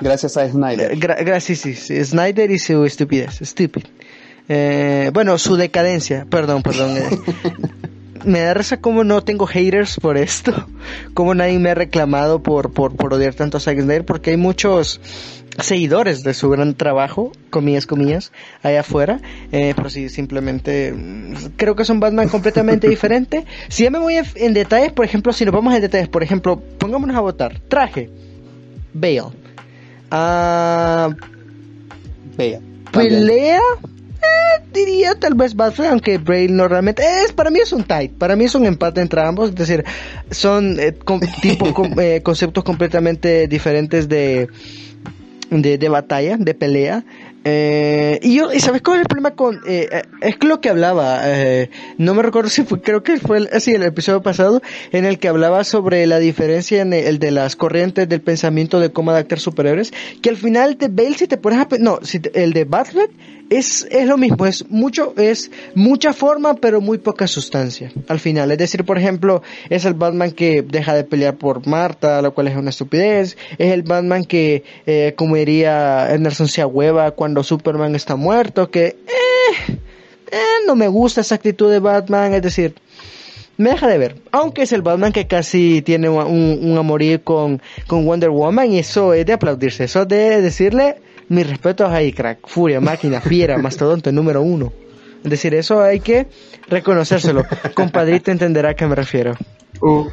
[0.00, 0.96] Gracias a Snyder.
[0.98, 3.84] Gra- gracias, sí, sí, Snyder y su estupidez, stupid.
[4.48, 6.96] Eh, bueno, su decadencia, perdón, perdón.
[6.96, 7.08] eh.
[8.24, 10.66] me da risa como no tengo haters por esto,
[11.12, 14.36] como nadie me ha reclamado por, por, por odiar tanto a Zack Snyder, porque hay
[14.38, 15.00] muchos
[15.60, 19.20] seguidores de su gran trabajo, comillas, comillas, allá afuera,
[19.52, 23.44] eh, pero sí, simplemente mm, creo que es un Batman completamente diferente.
[23.68, 26.60] Si ya me voy en detalles, por ejemplo, si nos vamos en detalles, por ejemplo,
[26.78, 28.08] pongámonos a votar, traje,
[28.94, 29.22] Bale,
[30.16, 31.10] Ah,
[32.36, 32.60] Bella.
[32.92, 37.32] pelea, eh, diría tal vez Batman, aunque Braille no realmente es.
[37.32, 39.48] Para mí es un tight, para mí es un empate entre ambos.
[39.48, 39.84] Es decir,
[40.30, 40.92] son eh,
[41.42, 41.66] tipo
[42.00, 44.48] eh, conceptos completamente diferentes de,
[45.50, 47.04] de, de batalla, de pelea.
[47.46, 50.70] Eh, y yo, ¿y sabes cuál es el problema con, eh, eh, es lo que
[50.70, 51.68] hablaba, eh,
[51.98, 55.04] no me recuerdo si fue, creo que fue el, eh, sí, el episodio pasado, en
[55.04, 59.10] el que hablaba sobre la diferencia en el, de las corrientes del pensamiento de cómo
[59.10, 59.92] adaptar superhéroes,
[60.22, 63.08] que al final de Bale, si te pones a, no, si te- el de Batman,
[63.50, 68.50] es, es lo mismo, es mucho, es mucha forma, pero muy poca sustancia, al final.
[68.50, 72.48] Es decir, por ejemplo, es el Batman que deja de pelear por Marta, lo cual
[72.48, 76.64] es una estupidez, es el Batman que, eh, como diría Anderson se
[77.14, 79.78] cuando Superman está muerto, que, eh,
[80.30, 82.74] eh, no me gusta esa actitud de Batman, es decir,
[83.56, 84.16] me deja de ver.
[84.32, 88.78] Aunque es el Batman que casi tiene un, un amorío con, con Wonder Woman y
[88.78, 89.84] eso es de aplaudirse.
[89.84, 90.96] Eso es de decirle
[91.28, 92.46] mis respetos ahí, crack.
[92.46, 94.72] Furia, máquina, fiera, mastodonte número uno.
[95.24, 96.26] Es decir, eso hay que
[96.68, 97.44] reconocérselo.
[97.74, 99.34] Compadrito entenderá a qué me refiero.
[99.80, 100.06] Uh,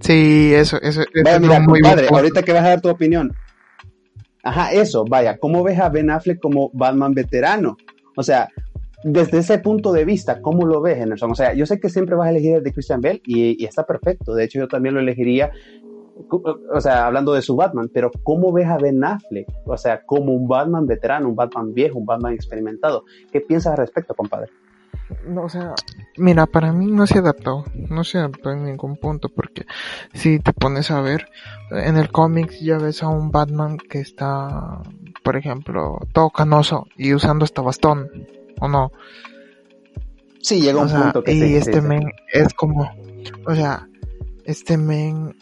[0.00, 3.34] sí, eso, eso, eso Vaya, mira, muy compadre, ahorita que vas a dar tu opinión.
[4.44, 7.76] Ajá, eso, vaya, ¿cómo ves a Ben Affleck como Batman veterano?
[8.16, 8.48] O sea,
[9.04, 11.32] desde ese punto de vista, ¿cómo lo ves, Henderson?
[11.32, 13.66] O sea, yo sé que siempre vas a elegir el de Christian Bale y, y
[13.66, 14.34] está perfecto.
[14.34, 15.50] De hecho, yo también lo elegiría,
[16.30, 19.46] o sea, hablando de su Batman, pero ¿cómo ves a Ben Affleck?
[19.66, 23.04] O sea, como un Batman veterano, un Batman viejo, un Batman experimentado.
[23.30, 24.50] ¿Qué piensas al respecto, compadre?
[25.26, 25.74] No, o sea,
[26.16, 29.66] mira, para mí no se adaptó, no se adaptó en ningún punto, porque
[30.14, 31.26] si te pones a ver,
[31.70, 34.80] en el cómic ya ves a un Batman que está,
[35.22, 38.08] por ejemplo, todo canoso y usando hasta bastón,
[38.60, 38.92] ¿o no?
[40.40, 41.86] Sí, llega O un sea, punto que y sí, este sí, sí.
[41.86, 42.90] men es como,
[43.46, 43.88] o sea,
[44.44, 45.36] este men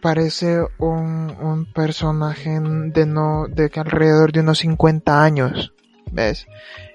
[0.00, 5.72] parece un, un personaje de no, de que alrededor de unos 50 años,
[6.10, 6.46] ¿ves?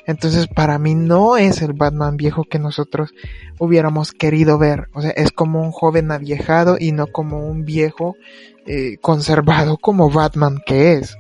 [0.06, 3.14] Entonces para mí no es el Batman viejo que nosotros
[3.58, 8.16] hubiéramos querido ver, o sea, es como un joven aviejado y no como un viejo
[8.66, 11.18] eh, conservado como Batman que es.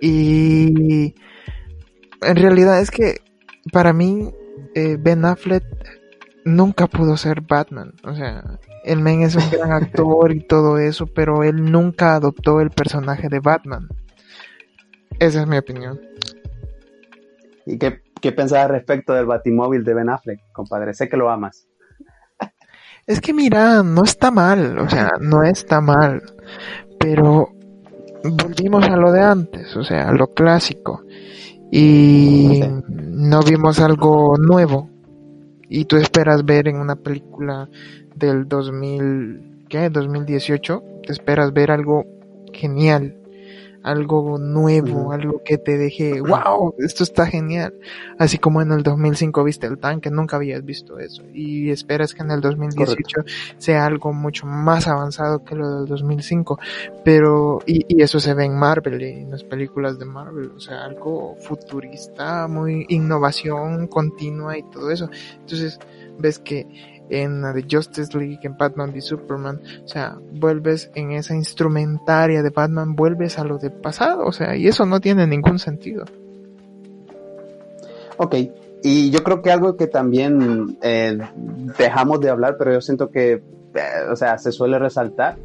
[0.00, 1.14] Y
[2.22, 3.20] en realidad es que
[3.72, 4.30] para mí
[4.74, 5.64] eh, Ben Affleck
[6.46, 7.92] nunca pudo ser Batman.
[8.04, 12.60] O sea, el men es un gran actor y todo eso, pero él nunca adoptó
[12.60, 13.88] el personaje de Batman.
[15.18, 16.00] Esa es mi opinión.
[17.66, 20.94] ¿Y qué, qué pensás al respecto del Batimóvil de Ben Affleck, compadre?
[20.94, 21.66] Sé que lo amas.
[23.06, 26.22] Es que mira, no está mal, o sea, no está mal,
[26.98, 27.50] pero
[28.24, 31.04] volvimos a lo de antes, o sea, a lo clásico,
[31.70, 34.90] y no vimos algo nuevo,
[35.68, 37.68] y tú esperas ver en una película
[38.14, 39.90] del 2000, ¿qué?
[39.90, 42.04] 2018, te esperas ver algo
[42.52, 43.16] genial,
[43.86, 47.72] algo nuevo, algo que te deje, wow, esto está genial.
[48.18, 51.22] Así como en el 2005 viste el tanque, nunca habías visto eso.
[51.32, 53.20] Y esperas que en el 2018
[53.58, 56.58] sea algo mucho más avanzado que lo del 2005.
[57.04, 60.58] Pero, y, y eso se ve en Marvel, y en las películas de Marvel, o
[60.58, 65.08] sea, algo futurista, muy innovación continua y todo eso.
[65.38, 65.78] Entonces,
[66.18, 66.66] ves que
[67.10, 72.42] en la de Justice League, en Batman v Superman, o sea, vuelves en esa instrumentaria
[72.42, 76.04] de Batman, vuelves a lo de pasado, o sea, y eso no tiene ningún sentido.
[78.18, 78.34] Ok,
[78.82, 81.18] y yo creo que algo que también eh,
[81.78, 83.42] dejamos de hablar, pero yo siento que, eh,
[84.10, 85.36] o sea, se suele resaltar,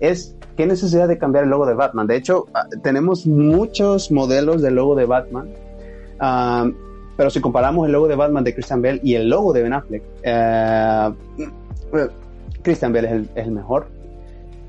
[0.00, 2.06] es qué necesidad de cambiar el logo de Batman.
[2.06, 5.50] De hecho, ah, tenemos muchos modelos del logo de Batman,
[6.20, 6.68] ah,
[7.16, 9.72] pero si comparamos el logo de Batman de Christian Bell y el logo de Ben
[9.72, 11.10] Affleck, eh,
[12.62, 13.86] Christian Bell es el, es el mejor.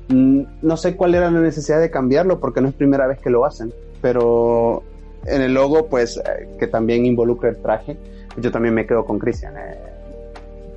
[0.08, 3.30] Mm, No sé cuál era la necesidad de cambiarlo porque no es primera vez que
[3.30, 4.82] lo hacen, pero
[5.26, 7.96] en el logo, pues, eh, que también involucra el traje,
[8.40, 9.54] yo también me quedo con Christian.
[9.56, 9.76] eh.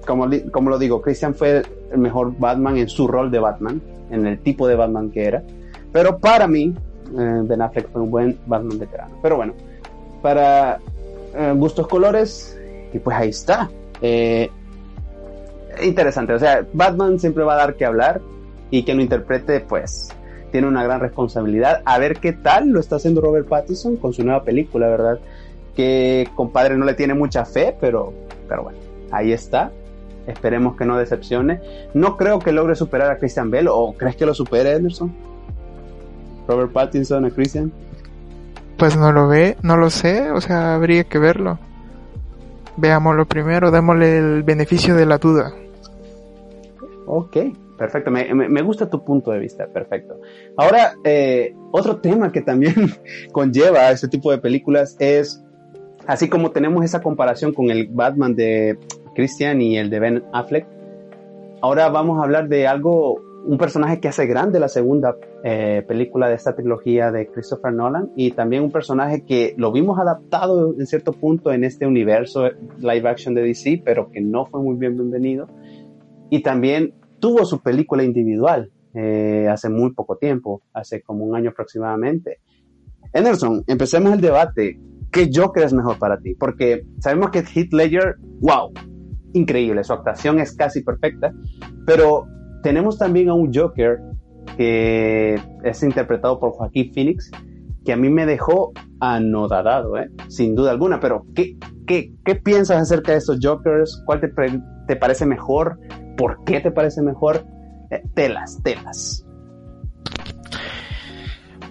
[0.06, 1.62] como, como lo digo, Christian fue
[1.92, 5.44] el mejor Batman en su rol de Batman, en el tipo de Batman que era.
[5.94, 6.74] Pero para mí,
[7.14, 9.16] Ben Affleck fue un buen Batman veterano.
[9.22, 9.54] Pero bueno,
[10.22, 10.80] para
[11.36, 12.60] eh, gustos colores,
[12.94, 13.70] y pues ahí está.
[14.02, 14.50] Eh,
[15.82, 18.22] interesante, o sea, Batman siempre va a dar que hablar
[18.70, 20.10] y quien lo interprete, pues,
[20.52, 21.82] tiene una gran responsabilidad.
[21.86, 25.20] A ver qué tal lo está haciendo Robert Pattinson con su nueva película, ¿verdad?
[25.76, 28.14] Que compadre no le tiene mucha fe, pero,
[28.48, 28.80] pero bueno,
[29.12, 29.72] ahí está.
[30.28, 31.60] Esperemos que no decepcione.
[31.94, 35.14] No creo que logre superar a Christian Bell, o crees que lo supere, Anderson?
[36.48, 37.72] Robert Pattinson a Christian.
[38.82, 41.60] Pues no lo ve, no lo sé, o sea, habría que verlo.
[42.78, 45.54] Veámoslo primero, démosle el beneficio de la duda.
[47.06, 47.38] Ok,
[47.78, 48.10] perfecto.
[48.10, 50.20] Me, me- gusta tu punto de vista, perfecto.
[50.58, 52.74] Ahora, eh, otro tema que también
[53.32, 55.44] conlleva este tipo de películas es,
[56.08, 58.80] así como tenemos esa comparación con el Batman de
[59.14, 60.66] Christian y el de Ben Affleck,
[61.62, 66.30] ahora vamos a hablar de algo, un personaje que hace grande la segunda eh, película
[66.30, 70.86] de esta trilogía de Christopher Nolan y también un personaje que lo vimos adaptado en
[70.86, 74.96] cierto punto en este universo live action de DC, pero que no fue muy bien
[74.96, 75.48] bienvenido.
[76.30, 81.50] Y también tuvo su película individual eh, hace muy poco tiempo, hace como un año
[81.50, 82.40] aproximadamente.
[83.14, 84.80] Anderson, empecemos el debate.
[85.12, 86.36] ¿Qué Joker es mejor para ti?
[86.36, 88.72] Porque sabemos que Heath Ledger, wow,
[89.34, 91.34] increíble, su actuación es casi perfecta,
[91.86, 92.26] pero
[92.62, 94.00] tenemos también a un Joker
[94.58, 97.32] que es interpretado por Joaquín Phoenix,
[97.86, 100.10] que a mí me dejó anodadado, ¿eh?
[100.28, 101.58] sin duda alguna, pero ¿qué,
[101.88, 104.04] qué, qué piensas acerca de estos Jokers?
[104.06, 104.32] ¿Cuál te,
[104.88, 105.80] te parece mejor?
[106.18, 107.46] ¿Por qué te parece mejor?
[107.90, 109.26] Eh, telas, telas.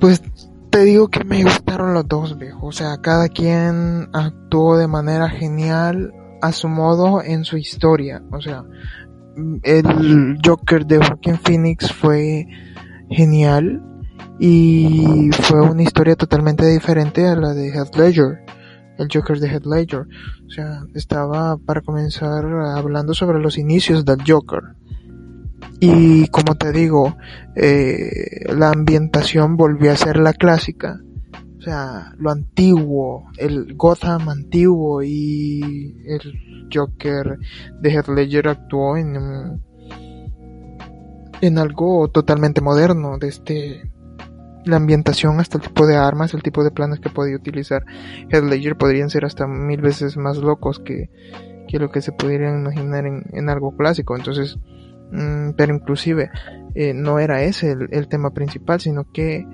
[0.01, 0.23] Pues
[0.71, 2.67] te digo que me gustaron los dos, viejo.
[2.67, 6.13] O sea, cada quien actuó de manera genial
[6.43, 8.23] a su modo en su historia.
[8.33, 8.65] O sea,
[9.63, 12.47] el Joker de Joaquin Phoenix fue
[13.09, 13.83] genial
[14.39, 18.41] y fue una historia totalmente diferente a la de Heath Ledger.
[18.99, 20.07] El Joker de Heath Ledger.
[20.47, 24.63] O sea, estaba para comenzar hablando sobre los inicios del Joker.
[25.79, 27.17] Y como te digo,
[27.57, 31.01] eh, la ambientación volvió a ser la clásica.
[31.61, 37.39] O sea, lo antiguo, el Gotham antiguo y el Joker
[37.83, 39.61] de Heath Ledger actuó en,
[41.43, 43.93] en algo totalmente moderno, desde
[44.65, 47.85] la ambientación hasta el tipo de armas, el tipo de planes que podía utilizar
[48.31, 51.11] Heath Ledger podrían ser hasta mil veces más locos que,
[51.69, 54.17] que lo que se pudieran imaginar en, en algo clásico.
[54.17, 54.59] Entonces,
[55.13, 56.31] Mm, pero inclusive
[56.75, 59.45] eh, no era ese el, el tema principal, sino que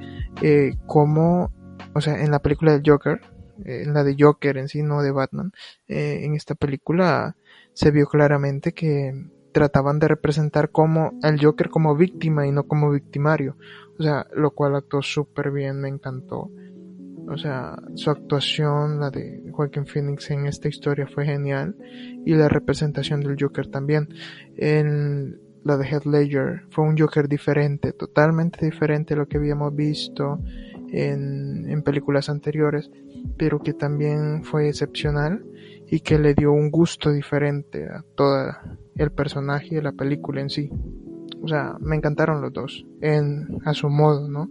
[0.43, 1.51] eh, como,
[1.97, 3.23] o sea, en la película del Joker,
[3.65, 5.53] eh, en la de Joker en sí, no de Batman,
[5.89, 7.37] eh, en esta película
[7.73, 9.15] se vio claramente que
[9.53, 13.57] trataban de representar como el Joker como víctima y no como victimario,
[13.99, 16.51] o sea, lo cual actuó súper bien, me encantó.
[17.29, 21.75] O sea, su actuación, la de Joaquin Phoenix en esta historia fue genial
[22.25, 24.09] y la representación del Joker también.
[24.57, 29.75] En la de Heath Ledger fue un Joker diferente, totalmente diferente a lo que habíamos
[29.75, 30.39] visto
[30.91, 32.91] en, en películas anteriores,
[33.37, 35.45] pero que también fue excepcional
[35.89, 38.53] y que le dio un gusto diferente a todo
[38.97, 40.70] el personaje y la película en sí.
[41.43, 44.49] O sea, me encantaron los dos, en, a su modo, ¿no?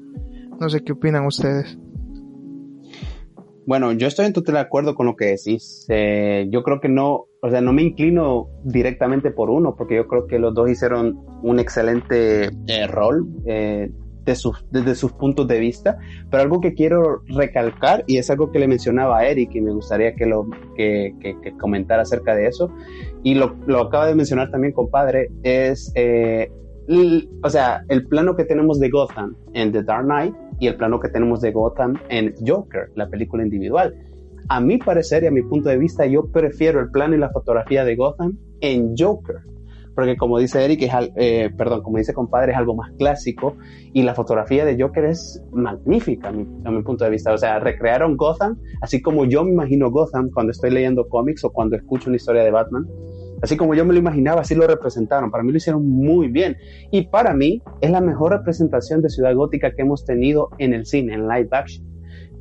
[0.60, 1.78] No sé qué opinan ustedes.
[3.66, 5.86] Bueno, yo estoy en total acuerdo con lo que decís.
[5.90, 10.08] Eh, yo creo que no, o sea, no me inclino directamente por uno, porque yo
[10.08, 13.92] creo que los dos hicieron un excelente eh, rol eh,
[14.26, 15.98] de sus, desde sus puntos de vista.
[16.30, 19.72] Pero algo que quiero recalcar, y es algo que le mencionaba a Eric, y me
[19.72, 22.72] gustaría que lo que, que, que comentara acerca de eso,
[23.24, 26.52] y lo, lo acaba de mencionar también, compadre, es, eh,
[27.42, 31.00] o sea, el plano que tenemos de Gotham en The Dark Knight y el plano
[31.00, 33.96] que tenemos de Gotham en Joker, la película individual.
[34.48, 37.30] A mi parecer y a mi punto de vista, yo prefiero el plano y la
[37.32, 39.38] fotografía de Gotham en Joker,
[39.96, 43.56] porque como dice Eric, es eh, perdón, como dice compadre, es algo más clásico
[43.94, 47.34] y la fotografía de Joker es magnífica a mi, a mi punto de vista.
[47.34, 51.52] O sea, recrearon Gotham, así como yo me imagino Gotham cuando estoy leyendo cómics o
[51.52, 52.86] cuando escucho una historia de Batman.
[53.42, 55.30] Así como yo me lo imaginaba, así lo representaron.
[55.30, 56.56] Para mí lo hicieron muy bien.
[56.92, 60.86] Y para mí es la mejor representación de Ciudad Gótica que hemos tenido en el
[60.86, 61.86] cine, en live action.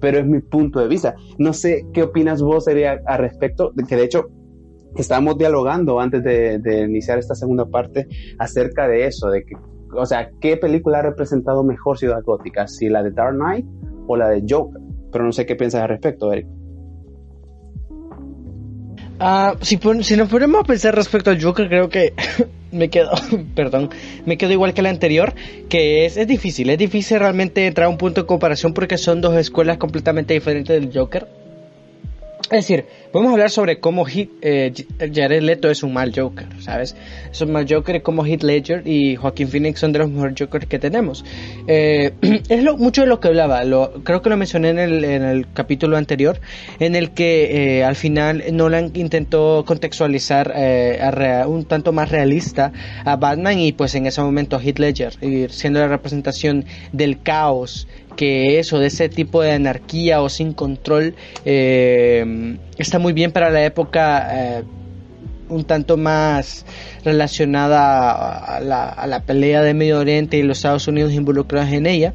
[0.00, 1.14] Pero es mi punto de vista.
[1.38, 4.26] No sé qué opinas vos, Eri, a- al respecto, de que de hecho
[5.02, 8.06] estábamos dialogando antes de, iniciar esta segunda parte
[8.38, 9.54] acerca de eso, de que,
[9.92, 12.66] o sea, ¿qué película ha representado mejor Ciudad Gótica?
[12.66, 13.66] ¿Si la de Dark Knight
[14.06, 14.80] o la de Joker?
[15.12, 16.46] Pero no sé qué piensas al respecto, Eric.
[19.20, 22.14] Ah, si, si nos ponemos a pensar respecto al Joker, creo que
[22.72, 23.10] me quedo,
[23.54, 23.90] perdón,
[24.26, 25.34] me quedo igual que la anterior,
[25.68, 29.20] que es, es difícil, es difícil realmente entrar a un punto de comparación porque son
[29.20, 31.43] dos escuelas completamente diferentes del Joker.
[32.50, 36.94] Es decir, podemos hablar sobre cómo Heath, eh, Jared Leto es un mal Joker, ¿sabes?
[37.30, 40.34] Es un mal Joker y cómo Heath Ledger y Joaquin Phoenix son de los mejores
[40.38, 41.24] Jokers que tenemos.
[41.66, 42.12] Eh,
[42.48, 45.96] es lo, mucho de lo que hablaba, lo, creo que lo mencioné en el, capítulo
[45.96, 46.38] anterior,
[46.80, 50.54] en el que eh, al final Nolan intentó contextualizar
[51.46, 52.72] un tanto más realista
[53.04, 58.58] a Batman y pues en ese momento Heath Ledger, siendo la representación del caos que
[58.58, 63.64] eso, de ese tipo de anarquía o sin control, eh, está muy bien para la
[63.64, 64.64] época eh,
[65.48, 66.64] un tanto más
[67.04, 71.86] relacionada a la, a la pelea de Medio Oriente y los Estados Unidos involucrados en
[71.86, 72.14] ella.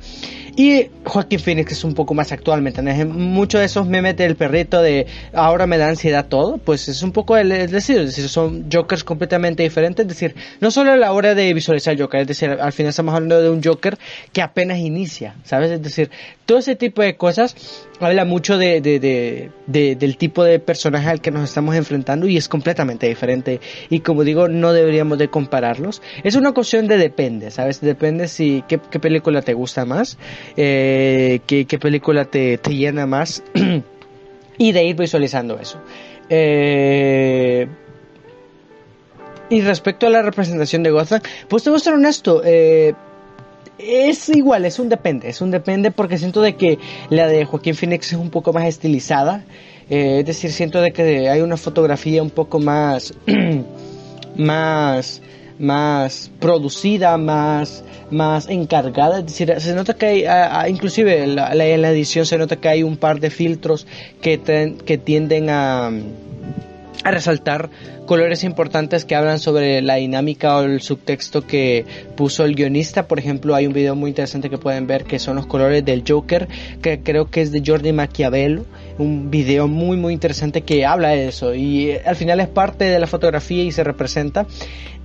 [0.60, 3.08] Y Joaquín Phoenix es un poco más actual, ¿me entiendes?
[3.08, 7.14] Muchos de esos memes del perrito de ahora me da ansiedad todo, pues es un
[7.14, 10.98] poco el, es decir, es decir, son Jokers completamente diferentes, es decir, no solo a
[10.98, 13.98] la hora de visualizar Joker, es decir, al final estamos hablando de un Joker
[14.34, 15.72] que apenas inicia, ¿sabes?
[15.72, 16.12] Es decir,
[16.46, 21.08] todo ese tipo de cosas habla mucho de, de, de, de, del tipo de personaje
[21.10, 23.62] al que nos estamos enfrentando y es completamente diferente.
[23.90, 26.02] Y como digo, no deberíamos de compararlos.
[26.24, 27.82] Es una cuestión de depende, ¿sabes?
[27.82, 30.18] Depende si qué película te gusta más,
[30.58, 33.44] eh, qué, película te, te llena más
[34.58, 35.80] y de ir visualizando eso.
[36.30, 37.68] Eh,
[39.50, 42.94] y respecto a la representación de Gotham, pues te voy a ser honesto, eh,
[43.80, 46.78] es igual, es un depende, es un depende porque siento de que
[47.10, 49.44] la de Joaquín Phoenix es un poco más estilizada,
[49.90, 53.14] eh, es decir, siento de que hay una fotografía un poco más,
[54.36, 55.22] más,
[55.58, 61.54] más producida, más, más encargada, es decir, se nota que hay, a- a- inclusive la,
[61.54, 63.86] en la edición se nota que hay un par de filtros
[64.22, 64.38] que
[65.04, 65.92] tienden a
[67.02, 67.70] a resaltar
[68.06, 71.86] colores importantes que hablan sobre la dinámica o el subtexto que
[72.18, 73.08] puso el guionista.
[73.08, 76.04] Por ejemplo, hay un video muy interesante que pueden ver que son los colores del
[76.06, 76.50] Joker,
[76.82, 78.66] que creo que es de Jordi Maquiavelo.
[79.00, 82.86] Un video muy muy interesante que habla de eso y eh, al final es parte
[82.86, 84.46] de la fotografía y se representa.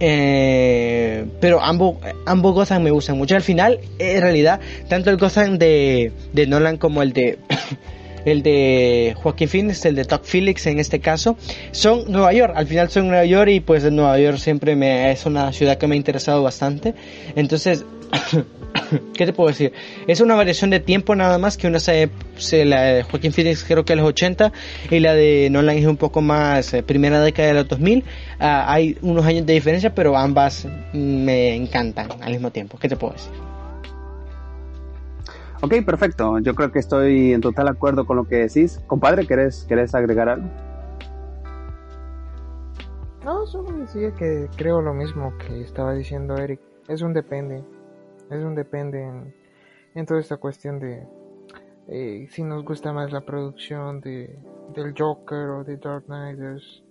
[0.00, 3.36] Eh, pero ambos, ambos Gotham me gustan mucho.
[3.36, 7.38] Al final, en realidad, tanto el Gotham de, de Nolan como el de
[8.24, 11.36] el de Joaquín Phoenix, el de Todd Phillips en este caso,
[11.70, 12.52] son Nueva York.
[12.56, 15.86] Al final son Nueva York y pues Nueva York siempre me es una ciudad que
[15.86, 16.94] me ha interesado bastante.
[17.36, 17.84] Entonces,
[19.14, 19.72] ¿qué te puedo decir?
[20.06, 23.64] Es una variación de tiempo nada más que una se, se- la de Joaquín Phoenix
[23.64, 24.52] creo que es los 80
[24.90, 28.04] y la de Nolan es un poco más eh, primera década de los 2000.
[28.38, 32.78] Ah, hay unos años de diferencia, pero ambas me encantan al mismo tiempo.
[32.78, 33.32] ¿Qué te puedo decir?
[35.62, 36.38] Ok, perfecto.
[36.40, 38.80] Yo creo que estoy en total acuerdo con lo que decís.
[38.86, 40.46] Compadre, ¿querés, querés agregar algo?
[43.24, 46.60] No, solo decía que creo lo mismo que estaba diciendo Eric.
[46.88, 47.62] Es un depende.
[48.30, 49.34] Es un depende en,
[49.94, 51.06] en toda esta cuestión de
[51.88, 54.36] eh, si nos gusta más la producción de,
[54.74, 56.40] del Joker o de Dark Knight.
[56.40, 56.82] Es,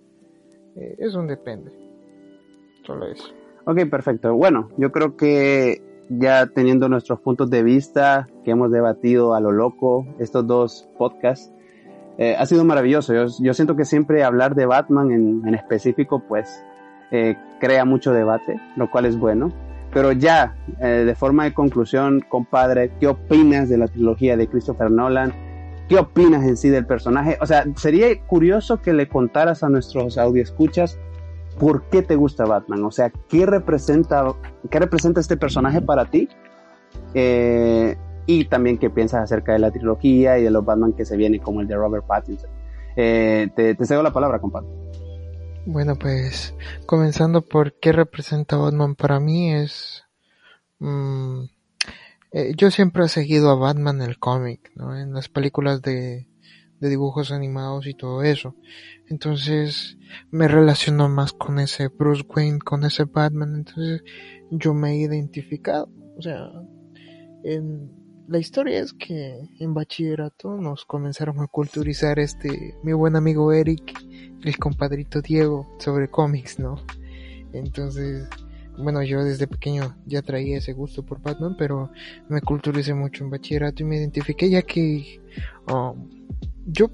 [0.76, 1.72] eh, es un depende.
[2.86, 3.32] Solo eso.
[3.64, 4.34] Ok, perfecto.
[4.34, 9.52] Bueno, yo creo que ya teniendo nuestros puntos de vista que hemos debatido a lo
[9.52, 11.50] loco estos dos podcasts,
[12.18, 13.14] eh, ha sido maravilloso.
[13.14, 16.64] Yo, yo siento que siempre hablar de Batman en, en específico, pues,
[17.10, 19.50] eh, crea mucho debate, lo cual es bueno.
[19.94, 24.90] Pero ya, eh, de forma de conclusión, compadre, ¿qué opinas de la trilogía de Christopher
[24.90, 25.32] Nolan?
[25.88, 27.38] ¿Qué opinas en sí del personaje?
[27.40, 30.98] O sea, sería curioso que le contaras a nuestros audioescuchas
[31.58, 34.34] por qué te gusta Batman, o sea, qué representa,
[34.70, 36.28] qué representa este personaje para ti,
[37.14, 41.16] Eh, y también qué piensas acerca de la trilogía y de los Batman que se
[41.16, 42.50] vienen, como el de Robert Pattinson.
[42.96, 44.68] Eh, te cedo la palabra, compadre.
[45.66, 46.54] Bueno, pues
[46.84, 50.04] comenzando por qué representa Batman para mí es...
[50.78, 51.44] mm,
[52.32, 54.96] eh, yo siempre he seguido a Batman en el cómic, ¿no?
[54.98, 56.28] En las películas de,
[56.80, 58.56] de dibujos animados y todo eso.
[59.08, 59.96] Entonces
[60.30, 63.54] me relaciono más con ese Bruce Wayne, con ese Batman.
[63.56, 64.02] Entonces
[64.50, 65.88] yo me he identificado.
[66.18, 66.50] O sea,
[67.42, 67.90] en,
[68.28, 73.94] la historia es que en bachillerato nos comenzaron a culturizar este, mi buen amigo Eric,
[74.44, 76.76] el compadrito Diego, sobre cómics, ¿no?
[77.52, 78.28] Entonces,
[78.76, 81.90] bueno, yo desde pequeño ya traía ese gusto por Batman, pero
[82.28, 85.20] me culturicé mucho en bachillerato y me identifiqué ya que
[85.72, 86.08] um,
[86.66, 86.90] yo,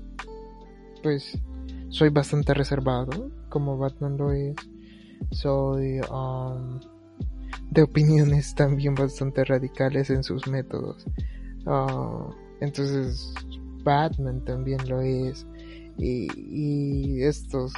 [1.02, 1.38] pues,
[1.88, 4.54] soy bastante reservado, como Batman lo es.
[5.32, 6.80] Soy um,
[7.70, 11.06] de opiniones también bastante radicales en sus métodos.
[11.66, 13.34] Uh, entonces,
[13.82, 15.46] Batman también lo es.
[16.02, 17.72] Y, y estos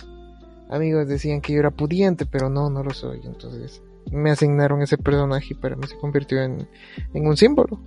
[0.71, 3.21] amigos decían que yo era pudiente, pero no, no lo soy.
[3.25, 6.69] Entonces, me asignaron ese personaje y para mí se convirtió en,
[7.15, 7.81] en un símbolo.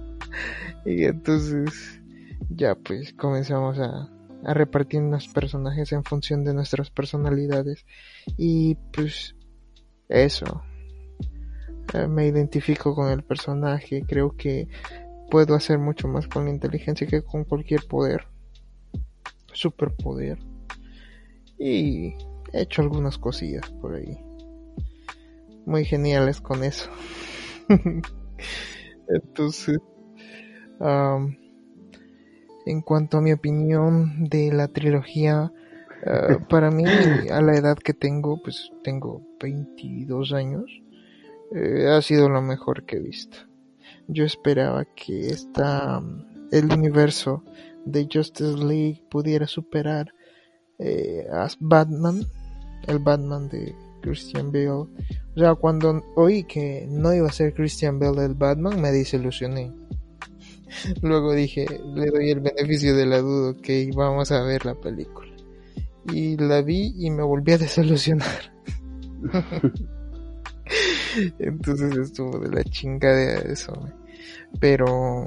[0.86, 2.00] y entonces,
[2.48, 4.08] ya pues comenzamos a,
[4.44, 7.84] a repartir los personajes en función de nuestras personalidades.
[8.38, 9.34] Y pues,
[10.08, 10.62] eso.
[11.94, 14.68] Eh, me identifico con el personaje, creo que
[15.30, 18.26] puedo hacer mucho más con la inteligencia que con cualquier poder,
[19.52, 20.38] superpoder.
[21.58, 22.14] Y
[22.52, 24.18] he hecho algunas cosillas por ahí.
[25.66, 26.90] Muy geniales con eso.
[29.08, 29.78] Entonces,
[32.66, 35.52] en cuanto a mi opinión de la trilogía,
[36.06, 36.84] uh, para mí,
[37.30, 40.82] a la edad que tengo, pues tengo 22 años,
[41.54, 43.38] eh, ha sido lo mejor que he visto.
[44.06, 46.02] Yo esperaba que esta,
[46.50, 47.42] el universo
[47.90, 50.12] de Justice League pudiera superar
[50.78, 52.24] eh, a Batman,
[52.86, 54.68] el Batman de Christian Bale.
[54.70, 54.88] O
[55.36, 59.72] sea, cuando oí que no iba a ser Christian Bale el Batman, me desilusioné.
[61.02, 65.28] Luego dije, le doy el beneficio de la duda, que vamos a ver la película.
[66.12, 68.52] Y la vi y me volví a desilusionar.
[71.38, 73.72] Entonces estuvo de la chingada eso.
[74.60, 75.26] Pero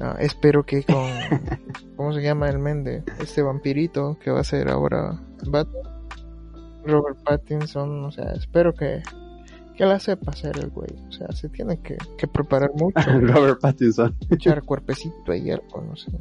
[0.00, 1.06] ah, espero que con...
[1.96, 3.04] ¿Cómo se llama el mende?
[3.20, 5.82] Este vampirito que va a ser ahora Batman.
[6.84, 9.02] Robert Pattinson, o sea, espero que,
[9.74, 10.90] que la sepa hacer el güey.
[11.08, 13.00] O sea, se tiene que, que preparar mucho.
[13.20, 14.14] Robert Pattinson.
[14.30, 16.12] Echar cuerpecito ahí, algo, no sé.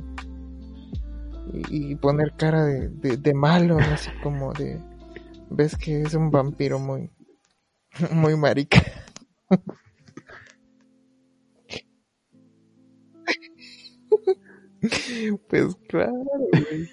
[1.69, 4.79] Y, y poner cara de, de, de malo, así como de...
[5.49, 7.11] Ves que es un vampiro muy,
[8.11, 8.81] muy marica.
[15.49, 16.13] Pues claro,
[16.51, 16.87] güey.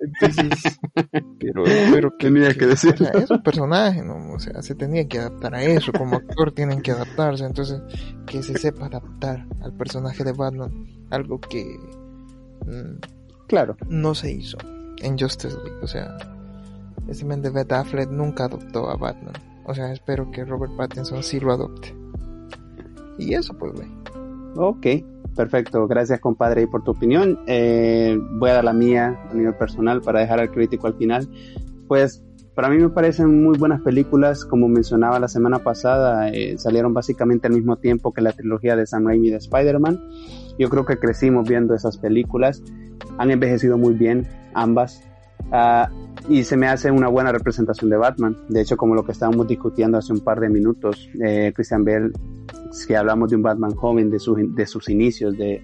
[0.00, 0.78] Entonces,
[1.38, 2.94] pero, pero que, Tenía que decir.
[2.94, 4.32] o sea, es un personaje, ¿no?
[4.32, 7.80] O sea, se tenía que adaptar a eso, como actor tienen que adaptarse, entonces,
[8.26, 11.64] que se sepa adaptar al personaje de Batman, algo que
[12.66, 13.00] mm,
[13.46, 13.76] Claro.
[13.88, 14.56] no se hizo
[15.02, 16.16] en Justice League, o sea,
[17.08, 21.22] ese men de Ben Affleck nunca adoptó a Batman, o sea, espero que Robert Pattinson
[21.22, 21.94] sí lo adopte.
[23.18, 23.88] Y eso pues, güey.
[24.56, 24.86] Ok,
[25.36, 25.86] perfecto.
[25.86, 27.40] Gracias, compadre, por tu opinión.
[27.46, 31.28] Eh, voy a dar la mía a nivel personal para dejar al crítico al final.
[31.88, 32.22] Pues
[32.54, 34.44] para mí me parecen muy buenas películas.
[34.44, 38.86] Como mencionaba la semana pasada, eh, salieron básicamente al mismo tiempo que la trilogía de
[38.86, 39.98] Sam Raimi de Spider-Man.
[40.58, 42.62] Yo creo que crecimos viendo esas películas.
[43.18, 45.02] Han envejecido muy bien ambas.
[45.52, 45.90] Ah,
[46.28, 48.36] y se me hace una buena representación de Batman.
[48.48, 52.10] De hecho, como lo que estábamos discutiendo hace un par de minutos, eh, Christian Bale,
[52.70, 55.60] si hablamos de un Batman joven, de, sus de sus inicios, de,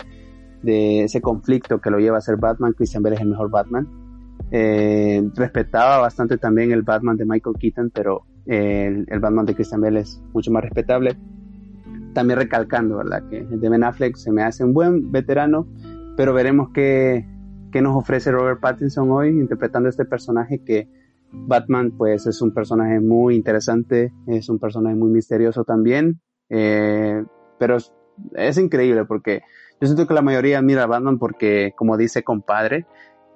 [0.64, 3.86] ese conflicto que lo lleva a ser Batman, Christian Bale es el mejor Batman.
[4.50, 9.80] Eh, respetaba bastante también el Batman de Michael Keaton, pero eh, el, Batman de Christian
[9.80, 11.16] Bale es mucho más respetable.
[12.14, 13.22] También recalcando, ¿verdad?
[13.28, 15.68] Que el de Ben Affleck se me hace un buen veterano,
[16.16, 17.24] pero veremos qué,
[17.76, 20.88] qué nos ofrece Robert Pattinson hoy interpretando este personaje que
[21.30, 27.22] Batman pues es un personaje muy interesante, es un personaje muy misterioso también, eh,
[27.58, 27.92] pero es,
[28.32, 29.42] es increíble porque
[29.78, 32.86] yo siento que la mayoría mira a Batman porque como dice compadre,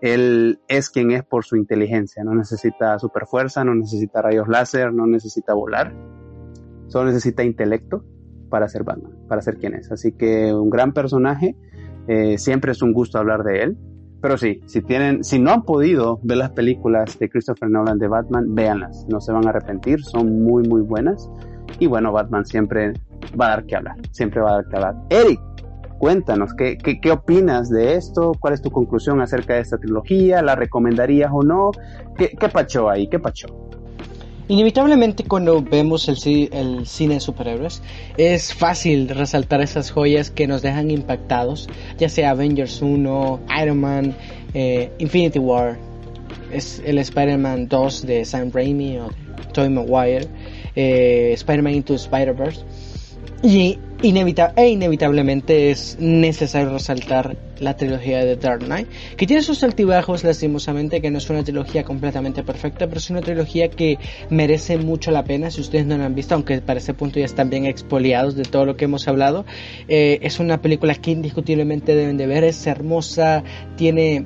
[0.01, 4.91] él es quien es por su inteligencia, no necesita super fuerza, no necesita rayos láser,
[4.91, 5.95] no necesita volar,
[6.87, 8.07] solo necesita intelecto
[8.49, 9.93] para ser Batman, para ser quien es.
[9.93, 11.57] Así que un gran personaje,
[12.09, 13.79] eh, siempre es un gusto hablar de él.
[14.21, 18.09] Pero sí, si tienen, si no han podido ver las películas de Christopher Nolan de
[18.09, 21.31] Batman, véanlas, no se van a arrepentir, son muy muy buenas.
[21.79, 22.93] Y bueno, Batman siempre
[23.41, 24.95] va a dar que hablar, siempre va a dar que hablar.
[25.09, 25.41] Eric,
[25.99, 28.33] cuéntanos, ¿qué, qué, qué opinas de esto?
[28.39, 30.43] ¿Cuál es tu conclusión acerca de esta trilogía?
[30.43, 31.71] ¿La recomendarías o no?
[32.17, 33.09] ¿Qué, qué pachó ahí?
[33.09, 33.71] ¿Qué pachó?
[34.51, 37.83] Inevitablemente cuando vemos el, ci- el cine de superhéroes
[38.17, 41.69] es fácil resaltar esas joyas que nos dejan impactados,
[41.99, 44.17] ya sea Avengers 1, Iron Man,
[44.53, 45.79] eh, Infinity War,
[46.53, 49.11] es el Spider-Man 2 de Sam Raimi o
[49.53, 50.27] Tobey Maguire,
[50.75, 52.63] eh, Spider-Man Into Spider-Verse.
[53.45, 59.63] Y inevita e inevitablemente es necesario resaltar la trilogía de Dark Knight, que tiene sus
[59.63, 63.99] altibajos lastimosamente, que no es una trilogía completamente perfecta, pero es una trilogía que
[64.31, 67.27] merece mucho la pena si ustedes no la han visto, aunque para ese punto ya
[67.27, 69.45] están bien expoliados de todo lo que hemos hablado.
[69.89, 73.45] Eh, es una película que indiscutiblemente deben de ver, es hermosa,
[73.77, 74.25] tiene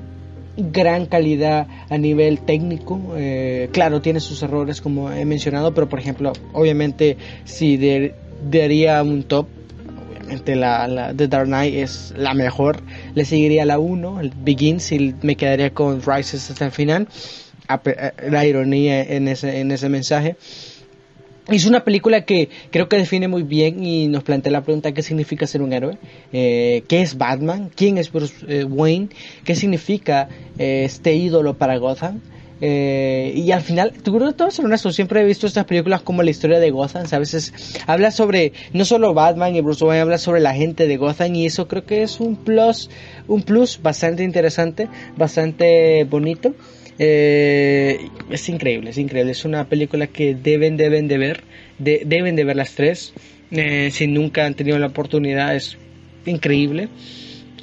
[0.56, 3.00] gran calidad a nivel técnico.
[3.16, 8.14] Eh, claro, tiene sus errores como he mencionado, pero por ejemplo, obviamente si de-
[8.48, 9.48] daría un top,
[10.34, 12.82] obviamente la, la Dark Knight es la mejor.
[13.14, 17.08] Le seguiría la 1, el Begins, y me quedaría con Rises hasta el final.
[17.84, 20.36] Eh, La ironía en ese, en ese mensaje.
[21.48, 25.02] Es una película que creo que define muy bien y nos plantea la pregunta qué
[25.02, 25.98] significa ser un héroe,
[26.32, 29.10] eh, qué es Batman, quién es Bruce eh, Wayne,
[29.44, 30.28] qué significa
[30.58, 32.20] eh, este ídolo para Gotham.
[32.66, 36.00] Eh, y al final, juro, te voy a ser honesto, siempre he visto estas películas
[36.00, 37.52] como la historia de Gotham, a veces
[37.86, 41.44] habla sobre no solo Batman y Bruce Wayne, habla sobre la gente de Gotham y
[41.44, 42.88] eso creo que es un plus,
[43.28, 46.54] un plus bastante interesante, bastante bonito.
[46.98, 49.32] Eh, es increíble, es increíble.
[49.32, 51.44] Es una película que deben, deben de ver.
[51.78, 53.12] de- deben de ver las tres.
[53.50, 55.76] Eh, si nunca han tenido la oportunidad, es
[56.24, 56.88] increíble.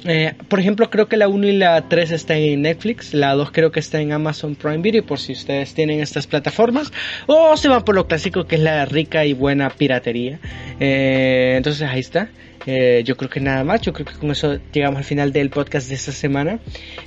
[0.04, 3.50] Eh, por ejemplo, creo que la 1 y la 3 están en Netflix, la 2
[3.52, 6.92] creo que está en Amazon Prime Video por si ustedes tienen estas plataformas
[7.26, 10.40] o se van por lo clásico que es la rica y buena piratería.
[10.80, 12.30] Eh, entonces ahí está.
[12.66, 15.50] Eh, yo creo que nada más, yo creo que con eso llegamos al final del
[15.50, 16.60] podcast de esta semana.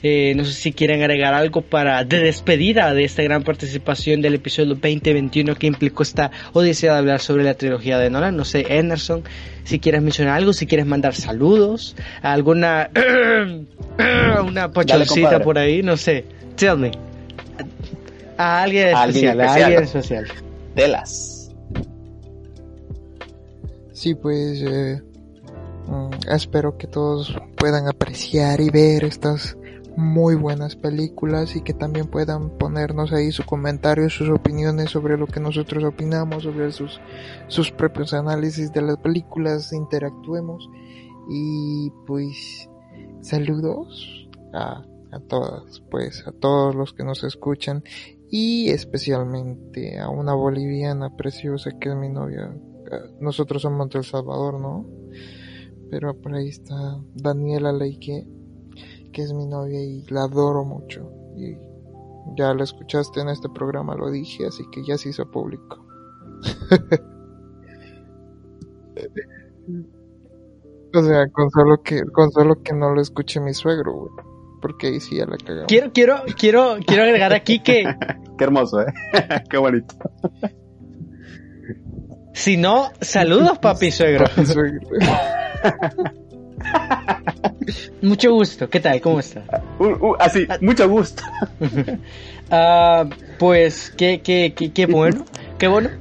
[0.03, 4.35] Eh, no sé si quieren agregar algo para de despedida de esta gran participación del
[4.35, 8.35] episodio 2021 que implicó esta odisea de hablar sobre la trilogía de Nolan.
[8.35, 9.23] No sé, Anderson,
[9.63, 12.89] si quieres mencionar algo, si quieres mandar saludos, alguna
[14.45, 16.25] una pochoncita por ahí, no sé.
[16.55, 16.91] Tell me.
[18.37, 20.27] A alguien especial, a alguien especial.
[20.75, 21.51] Telas.
[23.93, 25.01] Sí, pues eh,
[26.29, 29.57] espero que todos puedan apreciar y ver estas
[29.97, 35.25] muy buenas películas y que también puedan ponernos ahí sus comentarios, sus opiniones sobre lo
[35.27, 36.99] que nosotros opinamos, sobre sus,
[37.47, 40.69] sus propios análisis de las películas, interactuemos
[41.29, 42.69] y pues
[43.21, 47.83] saludos a, a todas, pues a todos los que nos escuchan
[48.29, 52.53] y especialmente a una boliviana preciosa que es mi novia.
[52.91, 55.04] Eh, Nosotros somos de El Salvador, ¿no?
[55.89, 58.27] Pero por ahí está Daniela Leique,
[59.11, 61.11] que es mi novia y la adoro mucho.
[61.35, 61.55] Y
[62.37, 65.85] ya la escuchaste en este programa, lo dije, así que ya se hizo público.
[70.93, 74.11] o sea, con solo que, con solo que no lo escuche mi suegro, güey.
[74.61, 75.67] Porque ahí sí ya la cagamos.
[75.67, 77.83] Quiero, quiero, quiero, quiero agregar aquí que
[78.37, 78.93] Qué hermoso, ¿eh?
[79.49, 79.95] Qué bonito.
[82.33, 84.25] si no, saludos papi suegro.
[84.37, 84.87] Mi suegro.
[88.01, 88.69] Mucho gusto.
[88.69, 89.01] ¿Qué tal?
[89.01, 89.43] ¿Cómo está?
[89.79, 91.23] Uh, uh, así, mucho gusto.
[92.51, 93.05] Ah,
[93.39, 95.25] pues qué, qué, qué, qué bueno.
[95.57, 95.89] Qué bueno.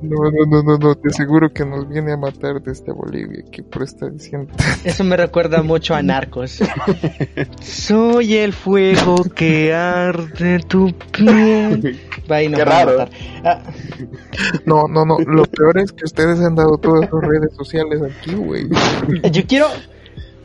[0.00, 3.62] No, no, no, no, no, te aseguro que nos viene a matar desde Bolivia, que
[3.62, 4.52] por estar diciendo.
[4.84, 6.60] Eso me recuerda mucho a Narcos.
[7.60, 12.00] Soy el fuego que arde en tu piel.
[12.30, 12.98] Va y nos Qué va a raro.
[12.98, 13.10] matar.
[13.44, 13.62] Ah,
[14.64, 18.34] No, no, no, lo peor es que ustedes han dado todas sus redes sociales aquí,
[18.34, 18.68] güey.
[19.30, 19.66] yo quiero,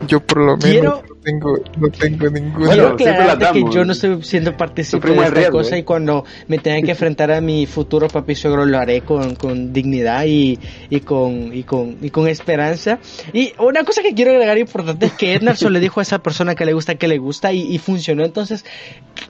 [0.08, 2.68] Yo por lo menos Quiero- no tengo, no tengo ninguna.
[2.68, 5.80] quiero aclararte que yo no estoy siendo partícipe de esta riesgo, cosa ¿eh?
[5.80, 9.72] y cuando me tenga que enfrentar a mi futuro papi suegro lo haré con, con
[9.72, 10.60] dignidad y,
[10.90, 13.00] y con y con y con esperanza.
[13.32, 16.56] Y una cosa que quiero agregar importante es que Ednarson le dijo a esa persona
[16.56, 18.26] que le gusta que le gusta y, y funcionó.
[18.26, 18.66] Entonces,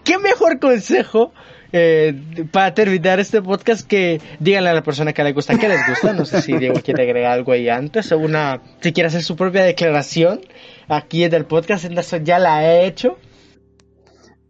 [0.03, 1.31] ¿qué mejor consejo?
[1.73, 5.85] Eh, para terminar este podcast que díganle a la persona que le gusta que les
[5.87, 9.23] gusta no sé si Diego quiere agregar algo ahí antes o una si quiere hacer
[9.23, 10.41] su propia declaración
[10.87, 13.17] aquí en el podcast Anderson ya la he hecho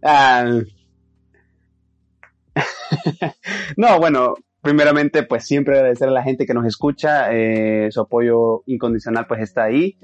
[0.04, 0.60] Ah.
[3.78, 8.64] no, bueno, primeramente, pues siempre agradecer a la gente que nos escucha, eh, su apoyo
[8.66, 9.98] incondicional pues está ahí.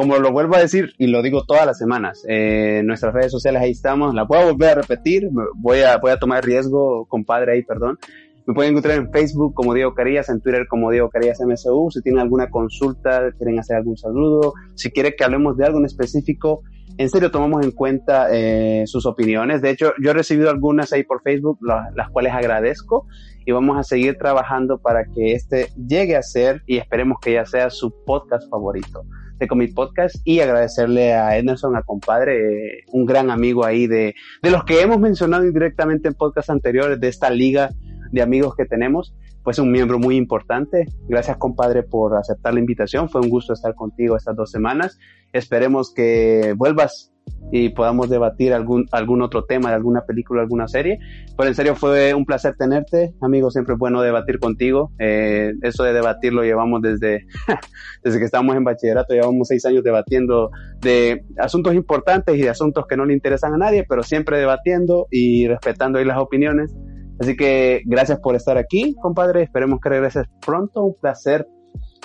[0.00, 3.60] Como lo vuelvo a decir y lo digo todas las semanas, eh, nuestras redes sociales
[3.60, 7.62] ahí estamos, la a volver a repetir, voy a, voy a tomar riesgo, compadre ahí,
[7.62, 7.98] perdón.
[8.46, 11.90] Me pueden encontrar en Facebook como Diego Carías, en Twitter como Diego Carías MSU.
[11.90, 15.84] Si tienen alguna consulta, quieren hacer algún saludo, si quieren que hablemos de algo en
[15.84, 16.62] específico,
[16.96, 19.60] En serio, tomamos en cuenta eh, sus opiniones.
[19.60, 23.06] De hecho, yo he recibido algunas ahí por Facebook, la- las cuales agradezco
[23.46, 27.44] y vamos a seguir trabajando para que este llegue a ser y esperemos que ya
[27.44, 29.02] sea su podcast favorito
[29.40, 34.14] de Comic Podcast y agradecerle a Anderson, a compadre, eh, un gran amigo ahí de,
[34.42, 37.70] de los que hemos mencionado indirectamente en podcasts anteriores de esta liga
[38.12, 40.86] de amigos que tenemos, pues un miembro muy importante.
[41.08, 44.98] Gracias compadre por aceptar la invitación, fue un gusto estar contigo estas dos semanas.
[45.32, 47.09] Esperemos que vuelvas
[47.52, 50.98] y podamos debatir algún, algún otro tema de alguna película, alguna serie.
[51.36, 54.92] Pero en serio fue un placer tenerte, amigo, siempre es bueno debatir contigo.
[54.98, 57.26] Eh, eso de debatir lo llevamos desde,
[58.04, 60.50] desde que estábamos en bachillerato, llevamos seis años debatiendo
[60.80, 65.06] de asuntos importantes y de asuntos que no le interesan a nadie, pero siempre debatiendo
[65.10, 66.74] y respetando ahí las opiniones.
[67.20, 69.42] Así que gracias por estar aquí, compadre.
[69.42, 70.84] Esperemos que regreses pronto.
[70.84, 71.46] Un placer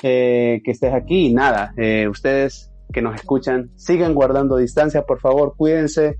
[0.03, 1.33] eh, que estés aquí.
[1.33, 6.19] Nada, eh, ustedes que nos escuchan, sigan guardando distancia, por favor, cuídense,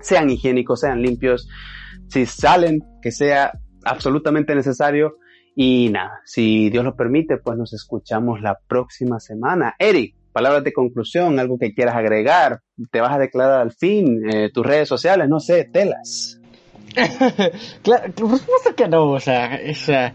[0.00, 1.48] sean higiénicos, sean limpios.
[2.08, 3.52] Si salen, que sea
[3.84, 5.16] absolutamente necesario.
[5.56, 9.74] Y nada, si Dios lo permite, pues nos escuchamos la próxima semana.
[9.78, 12.60] Eric, palabras de conclusión, algo que quieras agregar,
[12.90, 16.40] te vas a declarar al fin, eh, tus redes sociales, no sé, telas.
[17.82, 20.12] claro, por supuesto que no, o sea, o sea,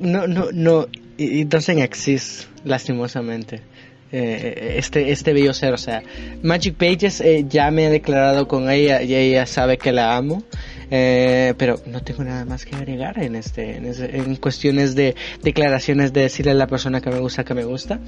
[0.00, 0.86] no, no, no,
[1.16, 3.62] it doesn't exist, lastimosamente.
[4.10, 6.02] Eh, este, este bello ser, o sea,
[6.42, 10.42] Magic Pages eh, ya me he declarado con ella y ella sabe que la amo.
[10.90, 15.14] Eh, pero no tengo nada más que agregar en este, en, ese- en cuestiones de
[15.42, 18.00] declaraciones de decirle a la persona que me gusta que me gusta.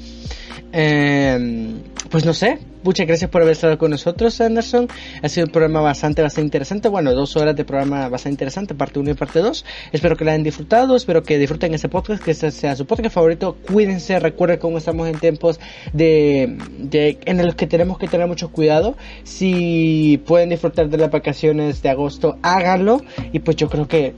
[0.72, 1.74] Eh,
[2.10, 4.88] pues no sé, muchas gracias por haber estado con nosotros, Anderson.
[5.22, 6.88] Ha sido un programa bastante, bastante interesante.
[6.88, 9.64] Bueno, dos horas de programa bastante interesante, parte 1 y parte 2.
[9.92, 13.14] Espero que lo hayan disfrutado, espero que disfruten este podcast, que este sea su podcast
[13.14, 13.56] favorito.
[13.70, 15.60] Cuídense, recuerden cómo estamos en tiempos
[15.92, 18.96] de, de en los que tenemos que tener mucho cuidado.
[19.24, 23.02] Si pueden disfrutar de las vacaciones de agosto, háganlo.
[23.32, 24.14] Y pues yo creo que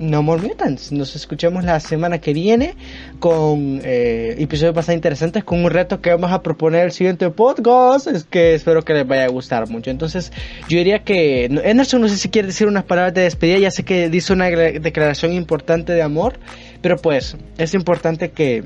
[0.00, 0.90] no More Mutants.
[0.92, 2.74] Nos escuchamos la semana que viene
[3.20, 8.06] con eh, episodios bastante interesantes, con un reto que vamos a proponer el siguiente podcast.
[8.06, 9.90] Es que espero que les vaya a gustar mucho.
[9.90, 10.32] Entonces,
[10.68, 13.58] yo diría que Anderson, no sé si quiere decir unas palabras de despedida.
[13.58, 16.38] Ya sé que dice una declaración importante de amor,
[16.80, 18.64] pero pues es importante que,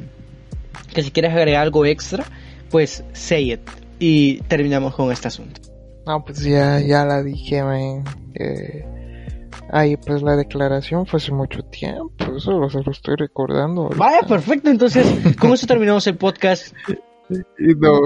[0.94, 2.24] que si quieres agregar algo extra,
[2.70, 3.61] pues say it.
[3.98, 5.61] Y terminamos con este asunto.
[6.06, 8.05] No, pues ya, ya la dije, man.
[8.35, 8.85] Eh,
[9.74, 13.82] ahí pues la declaración fue hace mucho tiempo, eso se lo estoy recordando.
[13.82, 13.98] ahorita.
[13.98, 14.70] Vaya, perfecto.
[14.70, 16.74] Entonces, con eso terminamos el podcast.
[17.59, 18.01] Y no,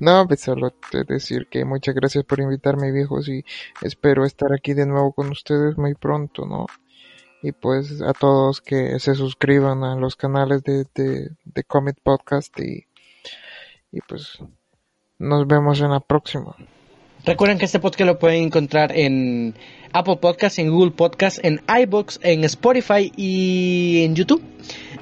[0.00, 3.44] no, pues solo te decir que muchas gracias por invitarme, viejos, y
[3.82, 6.66] espero estar aquí de nuevo con ustedes muy pronto, ¿no?
[7.42, 12.58] Y pues a todos que se suscriban a los canales de, de, de Comic Podcast
[12.58, 12.86] y,
[13.92, 14.38] y pues
[15.18, 16.56] nos vemos en la próxima.
[17.24, 19.54] Recuerden que este podcast lo pueden encontrar en
[19.92, 24.42] Apple Podcasts, en Google Podcasts, en iBox, en Spotify y en YouTube.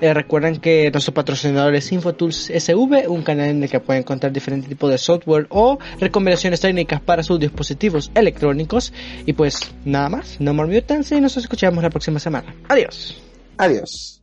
[0.01, 4.33] Eh, recuerden que nuestro patrocinador es InfoTools SV, un canal en el que pueden encontrar
[4.33, 8.93] diferentes tipos de software o recomendaciones técnicas para sus dispositivos electrónicos.
[9.27, 12.55] Y pues nada más, no more mutants y nos escuchamos la próxima semana.
[12.69, 13.17] Adiós.
[13.57, 14.23] Adiós.